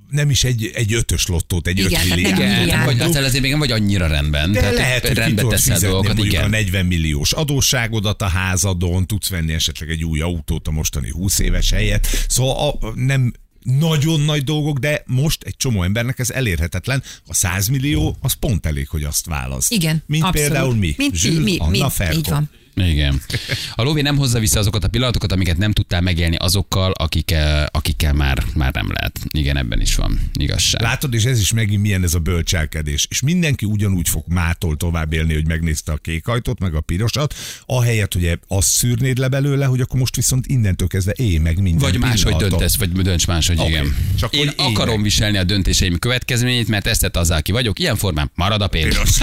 nem 0.10 0.30
is 0.30 0.44
egy, 0.44 0.72
egy 0.74 0.94
ötös 0.94 1.28
lottót, 1.28 1.68
egy 1.68 1.78
Igen, 1.78 1.86
öt 1.86 1.92
tehát 1.92 2.08
nem 2.08 2.18
milliárd. 2.18 2.40
Igen, 2.40 2.60
milliárd. 2.60 2.86
vagy 2.86 3.00
aztán 3.00 3.24
azért 3.24 3.42
még 3.42 3.52
nem 3.52 3.60
vagy 3.60 3.72
annyira 3.72 4.08
rendben. 4.08 4.52
De 4.52 4.60
Tehát 4.60 4.76
lehet, 4.76 5.02
hogy 5.02 5.12
ki 5.12 5.20
rendbe 5.20 5.42
tudod 5.42 5.60
fizetni 5.60 5.88
dolgokat, 5.88 6.14
mondjuk 6.14 6.34
igen. 6.34 6.46
a 6.46 6.48
40 6.48 6.86
milliós 6.86 7.32
adósságodat 7.32 8.22
a 8.22 8.28
házadon, 8.28 9.08
tudsz 9.08 9.30
venni 9.30 9.54
esetleg 9.54 9.90
egy 9.90 10.04
új 10.04 10.20
autót 10.22 10.68
a 10.68 10.72
mostani 10.72 11.10
20 11.10 11.40
éves 11.40 11.72
helyett. 11.72 12.08
Szóval 12.28 12.78
a, 12.82 12.92
nem 12.96 13.34
nagyon 13.64 14.22
nagy 14.22 14.44
dolgok, 14.44 14.78
de 14.78 15.04
most 15.06 15.44
egy 15.44 15.58
csomó 15.58 15.84
embernek 15.84 16.20
ez 16.20 16.30
elérhetetlen. 16.30 17.04
A 17.28 17.34
100 17.34 17.68
millió, 17.68 18.18
az 18.22 18.34
pont 18.34 18.66
elég, 18.66 18.88
hogy 18.88 19.04
azt 19.04 19.26
választ. 19.26 19.72
Igen, 19.72 20.04
Mint 20.06 20.24
abszolút. 20.24 20.50
például 20.50 20.76
mi. 20.76 20.94
Mint 20.98 21.12
mi, 21.12 21.18
Zsül, 21.18 21.44
mi, 21.44 21.58
Anna 21.58 21.92
mi. 21.98 22.16
Így 22.16 22.30
van. 22.30 22.50
Igen. 22.76 23.22
A 23.76 23.84
lóvé 23.84 24.02
nem 24.02 24.18
hozza 24.18 24.40
vissza 24.40 24.60
azokat 24.60 24.84
a 24.84 24.88
pillanatokat, 24.88 25.32
amiket 25.32 25.58
nem 25.58 25.72
tudtál 25.72 26.02
megélni 26.02 26.36
azokkal, 26.36 26.92
akikkel, 26.92 27.70
akikkel 27.72 28.14
már, 28.14 28.44
már 28.56 28.74
nem 28.74 28.92
lehet. 28.92 29.20
Igen, 29.32 29.58
ebben 29.58 29.82
is 29.82 29.96
van 29.96 30.20
igazság. 30.34 30.82
Látod, 30.82 31.14
és 31.14 31.24
ez 31.24 31.40
is 31.40 31.54
megint 31.54 31.82
milyen 31.82 32.04
ez 32.04 32.14
a 32.14 32.20
bölcselkedés. 32.20 33.08
És 33.10 33.22
mindenki 33.22 33.66
ugyanúgy 33.66 34.10
fog 34.10 34.24
mától 34.28 34.78
tovább 34.78 35.14
élni, 35.14 35.34
hogy 35.34 35.48
megnézte 35.48 35.92
a 35.92 35.98
kék 35.98 36.28
ajtót, 36.28 36.60
meg 36.60 36.76
a 36.76 36.82
pirosat, 36.82 37.34
ahelyett, 37.66 38.14
hogy 38.14 38.40
azt 38.48 38.70
szűrnéd 38.70 39.18
le 39.18 39.28
belőle, 39.28 39.66
hogy 39.66 39.82
akkor 39.82 40.00
most 40.00 40.16
viszont 40.16 40.48
innentől 40.48 40.88
kezdve 40.88 41.14
élj 41.16 41.38
meg 41.38 41.62
minden 41.62 41.90
Vagy 41.90 42.00
máshogy 42.00 42.36
döntesz, 42.36 42.78
vagy 42.78 42.92
dönts 42.92 43.28
máshogy, 43.28 43.60
Oké. 43.60 43.70
igen. 43.70 43.96
Csak 44.20 44.34
Én 44.34 44.42
élj 44.42 44.54
akarom 44.58 45.02
viselni 45.02 45.38
a 45.38 45.44
döntéseim 45.44 46.00
következményét, 46.00 46.68
mert 46.68 46.88
ezt 46.88 47.02
tett 47.02 47.18
azzal, 47.18 47.38
aki 47.38 47.52
vagyok. 47.52 47.80
Ilyen 47.80 47.96
formán 47.96 48.32
marad 48.36 48.62
a 48.62 48.68
pénz. 48.68 49.22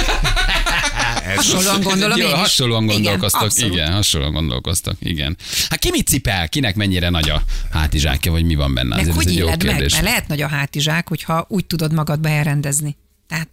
Ez 1.24 1.36
Hasonlóan 1.36 1.80
gondolom 1.82 2.18
Jó, 2.18 2.24
én 2.26 2.32
is. 2.32 2.38
hasonlóan 2.38 2.86
gondolkoztak, 2.86 3.40
igen, 3.40 3.50
abszolút. 3.50 3.74
igen, 3.74 3.92
hasonlóan 3.92 4.32
gondolkoztak, 4.32 4.96
igen. 5.00 5.36
Hát 5.68 5.78
ki 5.78 5.90
mit 5.90 6.06
cipel, 6.06 6.48
kinek 6.48 6.74
mennyire 6.74 7.08
nagy 7.08 7.30
a 7.30 7.42
hátizsákja, 7.72 8.30
vagy 8.32 8.44
mi 8.44 8.54
van 8.54 8.74
benne? 8.74 8.88
Meg 8.88 8.98
Azért 8.98 9.14
hogy 9.16 9.24
ez 9.26 9.32
egy 9.32 9.38
jó 9.38 9.46
meg? 9.46 9.56
kérdés. 9.56 9.92
Mert 9.92 10.04
lehet 10.04 10.28
nagy 10.28 10.40
a 10.42 10.48
hátizsák, 10.48 11.08
hogyha 11.08 11.44
úgy 11.48 11.66
tudod 11.66 11.92
magadba 11.92 12.28
elrendezni. 12.28 12.96
Tehát, 13.28 13.48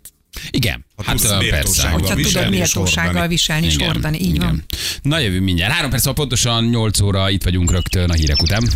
Igen, 0.50 0.86
Ha 0.96 1.04
hát 1.06 1.16
tudsz 1.16 1.30
ö, 1.32 1.50
persze. 1.50 1.90
hogyha 1.90 2.16
tudod 2.16 2.50
méltósággal 2.50 3.28
viselni 3.28 3.66
és 3.66 3.78
hordani. 3.78 4.20
Így 4.22 4.40
van. 4.40 4.64
Na 5.02 5.20
jövő 5.20 5.40
mindjárt. 5.42 5.74
Három 5.74 5.90
perc, 5.90 6.14
pontosan 6.14 6.64
8 6.66 7.00
óra 7.00 7.30
itt 7.30 7.44
vagyunk 7.44 7.72
rögtön 7.72 8.10
a 8.10 8.14
hírek 8.14 8.42
után. 8.42 8.70